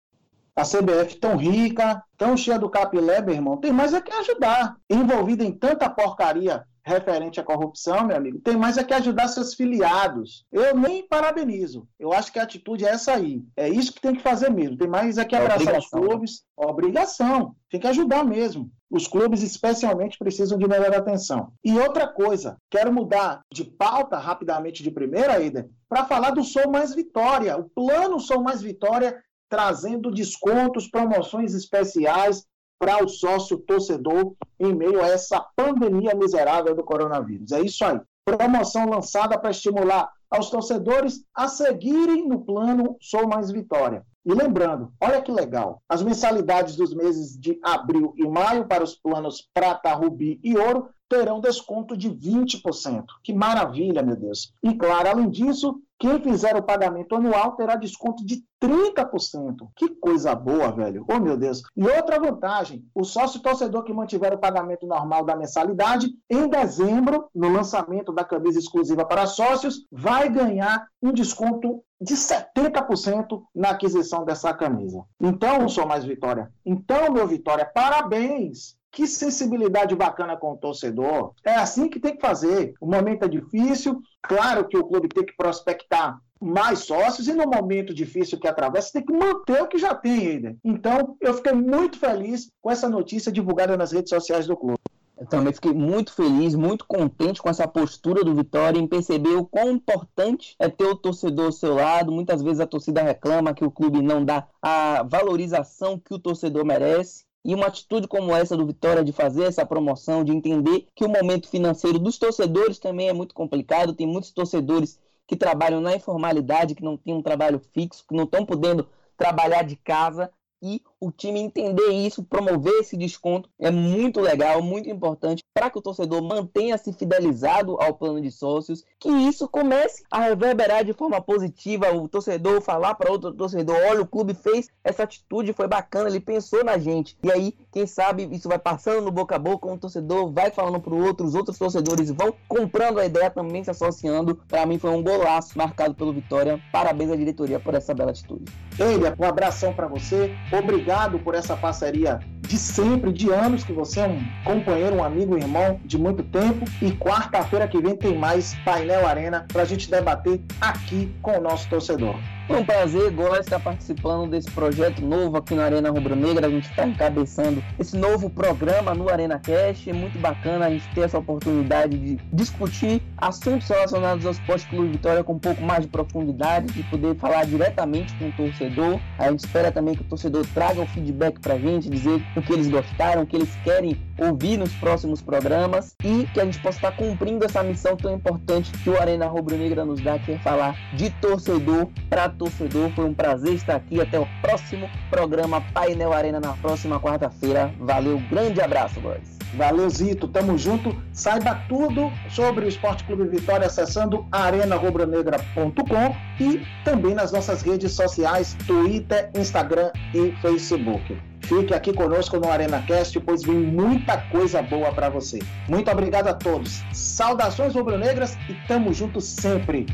a 0.57 0.63
CBF 0.63 1.17
tão 1.17 1.37
rica, 1.37 2.03
tão 2.17 2.35
cheia 2.35 2.59
do 2.59 2.71
capilé, 2.71 3.21
meu 3.21 3.35
irmão, 3.35 3.59
tem 3.59 3.73
mais 3.73 3.93
é 3.93 4.01
que 4.01 4.13
ajudar. 4.13 4.77
Envolvida 4.89 5.45
em 5.45 5.53
tanta 5.53 5.91
porcaria 5.91 6.65
referente 6.87 7.41
à 7.41 7.43
corrupção, 7.43 8.07
meu 8.07 8.17
amigo, 8.17 8.39
tem 8.39 8.57
mais 8.57 8.79
é 8.79 8.85
que 8.85 8.95
ajudar 8.95 9.27
seus 9.27 9.55
filiados. 9.55 10.47
Eu 10.53 10.77
nem 10.77 11.07
parabenizo. 11.07 11.87
Eu 11.99 12.13
acho 12.13 12.33
que 12.33 12.39
a 12.39 12.45
atitude 12.45 12.85
é 12.85 12.91
essa 12.91 13.13
aí. 13.13 13.43
É 13.57 13.69
isso 13.69 13.93
que 13.93 14.01
tem 14.01 14.15
que 14.15 14.23
fazer 14.23 14.51
mesmo. 14.51 14.79
Tem 14.79 14.87
mais 14.87 15.19
é 15.19 15.25
que 15.25 15.35
abraçar 15.35 15.75
é 15.75 15.79
os 15.79 15.89
clubes. 15.89 16.45
Obrigação. 16.57 17.57
Tem 17.69 17.81
que 17.81 17.89
ajudar 17.89 18.25
mesmo. 18.25 18.71
Os 18.89 19.09
clubes, 19.09 19.43
especialmente, 19.43 20.17
precisam 20.17 20.57
de 20.57 20.69
melhor 20.69 20.95
atenção. 20.95 21.53
E 21.65 21.77
outra 21.77 22.07
coisa, 22.07 22.57
quero 22.71 22.93
mudar 22.93 23.41
de 23.53 23.65
pauta 23.65 24.17
rapidamente 24.17 24.81
de 24.81 24.93
primeira, 24.93 25.41
Ida, 25.41 25.69
para 25.89 26.05
falar 26.05 26.31
do 26.31 26.45
Sou 26.45 26.71
Mais 26.71 26.95
Vitória. 26.95 27.57
O 27.59 27.65
plano 27.65 28.21
Sou 28.21 28.41
Mais 28.41 28.63
Vitória 28.63 29.21
trazendo 29.49 30.11
descontos, 30.11 30.89
promoções 30.89 31.55
especiais 31.55 32.45
para 32.79 33.03
o 33.03 33.09
sócio 33.09 33.59
torcedor 33.59 34.35
em 34.61 34.75
meio 34.75 35.03
a 35.03 35.09
essa 35.09 35.41
pandemia 35.57 36.15
miserável 36.15 36.75
do 36.75 36.85
coronavírus. 36.85 37.53
É 37.53 37.61
isso 37.61 37.85
aí. 37.85 38.01
Promoção 38.25 38.89
lançada 38.89 39.39
para 39.39 39.51
estimular 39.51 40.11
aos 40.31 40.51
torcedores 40.51 41.25
a 41.35 41.49
seguirem 41.49 42.29
no 42.29 42.45
plano 42.45 42.97
Sou 43.01 43.27
Mais 43.27 43.51
Vitória. 43.51 44.05
E 44.25 44.35
lembrando, 44.35 44.93
olha 45.01 45.23
que 45.23 45.31
legal, 45.31 45.81
as 45.89 46.03
mensalidades 46.03 46.75
dos 46.75 46.93
meses 46.93 47.39
de 47.39 47.61
abril 47.63 48.13
e 48.17 48.27
maio 48.27 48.67
para 48.67 48.83
os 48.83 48.97
planos 48.97 49.49
Prata, 49.55 49.95
Rubi 49.95 50.41
e 50.43 50.59
Ouro 50.59 50.89
terão 51.09 51.41
desconto 51.41 51.97
de 51.97 52.11
20%. 52.11 53.05
Que 53.23 53.33
maravilha, 53.33 54.03
meu 54.03 54.17
Deus. 54.17 54.53
E 54.65 54.75
claro, 54.75 55.09
além 55.09 55.31
disso, 55.31 55.81
quem 55.99 56.21
fizer 56.21 56.55
o 56.57 56.63
pagamento 56.63 57.15
anual 57.15 57.57
terá 57.57 57.75
desconto 57.75 58.25
de 58.25 58.45
30%. 58.63 59.69
Que 59.75 59.91
coisa 59.97 60.35
boa, 60.35 60.71
velho. 60.71 61.05
Oh, 61.09 61.19
meu 61.19 61.37
Deus. 61.37 61.63
E 61.77 61.87
outra 61.87 62.21
vantagem: 62.21 62.85
o 62.95 63.05
sócio 63.05 63.41
torcedor 63.41 63.83
que 63.85 63.93
mantiver 63.93 64.35
o 64.35 64.39
pagamento 64.39 64.87
normal 64.87 65.25
da 65.25 65.37
mensalidade, 65.37 66.11
em 66.29 66.49
dezembro, 66.49 67.29
no 67.35 67.49
lançamento 67.49 68.13
da 68.13 68.25
camisa 68.25 68.59
exclusiva 68.59 69.05
para 69.05 69.27
sócios, 69.27 69.87
vai 69.91 70.29
ganhar 70.29 70.87
um 71.03 71.13
desconto 71.13 71.83
de 72.01 72.15
70% 72.15 73.43
na 73.55 73.71
aquisição 73.71 74.25
dessa 74.25 74.53
camisa. 74.53 75.03
Então, 75.21 75.69
sou 75.69 75.87
mais 75.87 76.05
Vitória. 76.05 76.53
Então, 76.65 77.11
meu 77.11 77.27
Vitória, 77.27 77.65
parabéns. 77.65 78.77
Que 78.97 79.07
sensibilidade 79.07 79.95
bacana 79.95 80.39
com 80.39 80.53
o 80.53 80.57
torcedor. 80.57 81.35
É 81.45 81.55
assim 81.55 81.87
que 81.87 82.01
tem 82.01 82.17
que 82.17 82.21
fazer. 82.23 82.73
O 82.81 82.87
momento 82.87 83.27
é 83.27 83.29
difícil. 83.29 84.01
Claro 84.23 84.67
que 84.67 84.79
o 84.79 84.87
clube 84.87 85.07
tem 85.07 85.23
que 85.23 85.37
prospectar 85.37 86.19
mais 86.41 86.79
sócios 86.79 87.29
e 87.29 87.35
no 87.35 87.45
momento 87.45 87.93
difícil 87.93 88.41
que 88.41 88.49
atravessa, 88.49 88.95
tem 88.95 89.05
que 89.05 89.13
manter 89.13 89.63
o 89.63 89.69
que 89.69 89.77
já 89.77 89.95
tem 89.95 90.29
ainda. 90.29 90.57
Então, 90.65 91.15
eu 91.21 91.35
fiquei 91.35 91.53
muito 91.53 91.99
feliz 91.99 92.51
com 92.63 92.71
essa 92.71 92.89
notícia 92.89 93.31
divulgada 93.31 93.77
nas 93.77 93.93
redes 93.93 94.09
sociais 94.09 94.47
do 94.47 94.57
clube. 94.57 94.81
Eu 95.19 95.27
também 95.27 95.53
fiquei 95.53 95.75
muito 95.75 96.13
feliz, 96.15 96.55
muito 96.55 96.87
contente 96.87 97.43
com 97.43 97.51
essa 97.51 97.69
postura 97.69 98.25
do 98.25 98.35
Vitória 98.35 98.79
em 98.79 98.87
perceber 98.87 99.35
o 99.35 99.45
quão 99.45 99.73
importante 99.73 100.55
é 100.59 100.71
ter 100.71 100.85
o 100.85 100.97
torcedor 100.97 101.47
ao 101.47 101.53
seu 101.53 101.75
lado. 101.75 102.13
Muitas 102.13 102.43
vezes 102.43 102.61
a 102.61 102.67
torcida 102.67 103.03
reclama 103.03 103.53
que 103.53 103.65
o 103.65 103.71
clube 103.71 104.01
não 104.01 104.25
dá 104.25 104.47
a 104.61 105.03
valorização 105.03 105.99
que 105.99 106.15
o 106.15 106.19
torcedor 106.19 106.65
merece. 106.65 107.26
E 107.47 107.55
uma 107.55 107.69
atitude 107.69 108.09
como 108.09 108.35
essa 108.35 108.57
do 108.57 108.67
Vitória 108.67 109.05
de 109.05 109.13
fazer 109.13 109.45
essa 109.45 109.65
promoção, 109.65 110.25
de 110.25 110.33
entender 110.33 110.89
que 110.97 111.05
o 111.05 111.09
momento 111.09 111.49
financeiro 111.49 111.97
dos 111.97 112.19
torcedores 112.19 112.77
também 112.77 113.09
é 113.09 113.13
muito 113.13 113.33
complicado, 113.33 113.95
tem 113.95 114.05
muitos 114.05 114.33
torcedores 114.33 114.99
que 115.29 115.37
trabalham 115.37 115.81
na 115.81 115.95
informalidade, 115.95 116.75
que 116.75 116.83
não 116.83 116.97
têm 116.97 117.15
um 117.15 117.23
trabalho 117.23 117.61
fixo, 117.73 118.05
que 118.05 118.17
não 118.17 118.25
estão 118.25 118.45
podendo 118.45 118.89
trabalhar 119.17 119.63
de 119.63 119.77
casa. 119.77 120.29
e 120.61 120.83
o 121.01 121.11
time 121.11 121.41
entender 121.41 121.91
isso, 121.91 122.25
promover 122.25 122.73
esse 122.81 122.97
desconto 122.97 123.49
é 123.59 123.71
muito 123.71 124.21
legal, 124.21 124.63
muito 124.63 124.89
importante 124.89 125.45
para 125.53 125.71
que 125.71 125.79
o 125.79 125.83
torcedor 125.83 126.23
mantenha 126.23 126.77
se 126.79 126.93
fidelizado 126.93 127.77
ao 127.81 127.95
plano 127.95 128.21
de 128.21 128.31
sócios, 128.31 128.85
que 128.99 129.09
isso 129.09 129.49
comece 129.49 130.03
a 130.11 130.21
reverberar 130.21 130.85
de 130.85 130.93
forma 130.93 131.21
positiva, 131.21 131.93
o 131.93 132.09
torcedor 132.09 132.61
falar 132.61 132.95
para 132.95 133.11
outro 133.11 133.33
torcedor, 133.33 133.77
olha, 133.89 134.03
o 134.03 134.07
clube 134.07 134.35
fez 134.35 134.69
essa 134.83 135.03
atitude, 135.03 135.53
foi 135.53 135.69
bacana, 135.69 136.09
ele 136.09 136.21
pensou 136.21 136.65
na 136.65 136.79
gente. 136.79 137.17
E 137.23 137.31
aí, 137.31 137.55
quem 137.73 137.87
sabe 137.87 138.29
isso 138.31 138.49
vai 138.49 138.59
passando 138.59 139.03
no 139.03 139.11
boca 139.11 139.37
a 139.37 139.39
boca, 139.39 139.69
um 139.69 139.79
torcedor 139.79 140.31
vai 140.33 140.51
falando 140.51 140.81
para 140.81 140.95
o 140.95 141.05
outro, 141.05 141.27
os 141.27 141.35
outros 141.35 141.59
torcedores 141.59 142.11
vão 142.11 142.35
comprando 142.49 142.99
a 142.99 143.07
ideia, 143.07 143.31
também 143.31 143.65
se 143.65 143.71
associando. 143.71 144.37
Para 144.49 144.67
mim 144.67 144.79
foi 144.79 144.91
um 144.91 145.03
golaço 145.03 145.57
marcado 145.57 145.95
pelo 145.95 146.13
Vitória. 146.13 146.61
Parabéns 146.73 147.11
à 147.11 147.17
diretoria 147.17 147.61
por 147.61 147.75
essa 147.75 147.95
bela 147.95 148.11
atitude. 148.11 148.45
Eilia, 148.79 149.15
um 149.19 149.25
abração 149.25 149.73
para 149.73 149.87
você. 149.87 150.35
Obrigado 150.53 150.86
por 151.19 151.35
essa 151.35 151.57
parceria 151.57 152.21
de 152.47 152.59
sempre, 152.59 153.13
de 153.13 153.31
anos, 153.31 153.65
que 153.65 153.73
você 153.73 154.01
é 154.01 154.07
um 154.07 154.21
companheiro, 154.45 154.97
um 154.97 155.05
amigo, 155.05 155.35
um 155.35 155.39
irmão 155.39 155.81
de 155.85 155.99
muito 155.99 156.23
tempo. 156.23 156.65
E 156.81 156.93
quarta-feira 156.93 157.67
que 157.69 157.81
vem 157.81 157.97
tem 157.97 158.17
mais 158.17 158.55
Painel 158.65 159.07
Arena 159.07 159.47
para 159.53 159.63
a 159.63 159.65
gente 159.65 159.91
debater 159.91 160.41
aqui 160.61 161.13
com 161.23 161.39
o 161.39 161.41
nosso 161.41 161.69
torcedor. 161.69 162.17
Foi 162.47 162.61
um 162.61 162.65
prazer, 162.65 163.11
Gola, 163.11 163.41
estar 163.41 163.59
participando 163.59 164.31
desse 164.31 164.49
projeto 164.53 165.05
novo 165.05 165.37
aqui 165.37 165.53
na 165.53 165.65
Arena 165.65 165.91
Rubro 165.91 166.15
Negra. 166.15 166.47
A 166.47 166.51
gente 166.51 166.71
está 166.71 166.87
encabeçando 166.87 167.61
esse 167.77 167.97
novo 167.97 168.31
programa 168.31 168.95
no 168.95 169.11
Arena 169.11 169.37
Cast. 169.41 169.91
É 169.91 169.93
muito 169.93 170.17
bacana 170.21 170.67
a 170.67 170.71
gente 170.71 170.87
ter 170.95 171.01
essa 171.01 171.19
oportunidade 171.19 171.99
de 171.99 172.17
discutir 172.33 173.03
assuntos 173.17 173.69
relacionados 173.69 174.25
ao 174.25 174.31
Esporte 174.31 174.65
Clube 174.69 174.91
Vitória 174.91 175.25
com 175.25 175.33
um 175.33 175.39
pouco 175.41 175.61
mais 175.61 175.83
de 175.83 175.89
profundidade, 175.89 176.73
de 176.73 176.85
poder 176.85 177.17
falar 177.17 177.45
diretamente 177.47 178.15
com 178.15 178.29
o 178.29 178.33
torcedor. 178.33 179.01
A 179.19 179.29
gente 179.29 179.41
espera 179.41 179.73
também 179.73 179.97
que 179.97 180.03
o 180.03 180.05
torcedor 180.05 180.47
traga 180.55 180.81
o 180.81 180.87
feedback 180.87 181.41
para 181.41 181.55
a 181.55 181.59
gente, 181.59 181.91
dizer 181.91 182.23
o 182.37 182.43
que 182.43 182.53
eles 182.53 182.69
gostaram, 182.69 183.23
o 183.23 183.27
que 183.27 183.37
eles 183.37 183.55
querem 183.65 184.01
ouvir 184.19 184.57
nos 184.59 184.73
próximos 184.75 185.23
programas 185.23 185.95
e 186.05 186.27
que 186.33 186.41
a 186.41 186.45
gente 186.45 186.59
possa 186.61 186.79
estar 186.79 186.93
cumprindo 186.93 187.45
essa 187.45 187.63
missão 187.63 187.97
tão 187.97 188.15
importante 188.15 188.71
que 188.73 188.91
o 188.91 189.01
Arena 189.01 189.27
Rubro 189.27 189.57
Negra 189.57 189.85
nos 189.85 190.01
dá, 190.01 190.19
que 190.19 190.33
é 190.33 190.39
falar 190.39 190.77
de 190.95 191.11
torcedor 191.11 191.89
para 192.09 192.29
torcedor. 192.29 192.91
Foi 192.91 193.05
um 193.05 193.15
prazer 193.15 193.55
estar 193.55 193.77
aqui. 193.77 194.01
Até 194.01 194.19
o 194.19 194.27
próximo 194.41 194.89
programa 195.11 195.61
Painel 195.73 196.13
Arena 196.13 196.41
na 196.41 196.53
próxima 196.55 197.01
quarta-feira. 197.01 197.73
Valeu, 197.81 198.21
grande 198.31 198.61
abraço, 198.61 199.01
boys. 199.01 199.37
Valeu, 199.57 199.89
Zito. 199.89 200.29
Tamo 200.29 200.59
junto. 200.59 200.95
Saiba 201.13 201.55
tudo 201.69 202.13
sobre 202.29 202.65
o 202.65 202.69
Esporte 202.69 203.05
Clube 203.05 203.27
Vitória 203.29 203.67
acessando 203.67 204.27
arenarubronegra.com 204.31 206.17
e 206.41 206.63
também 206.85 207.15
nas 207.15 207.33
nossas 207.33 207.63
redes 207.63 207.93
sociais, 207.93 208.57
Twitter, 208.67 209.31
Instagram 209.35 209.91
e 210.15 210.33
Facebook. 210.43 211.19
Fique 211.41 211.73
aqui 211.73 211.93
conosco 211.93 212.39
no 212.39 212.51
ArenaCast, 212.51 213.21
pois 213.21 213.43
vem 213.43 213.57
muita 213.57 214.17
coisa 214.19 214.61
boa 214.63 214.93
para 214.93 215.09
você. 215.09 215.39
Muito 215.69 215.91
obrigado 215.91 216.27
a 216.27 216.35
todos. 216.35 216.83
Saudações 216.93 217.75
rubro-negras 217.75 218.37
e 218.49 218.55
tamo 218.67 218.93
junto 218.93 219.21
sempre. 219.21 219.87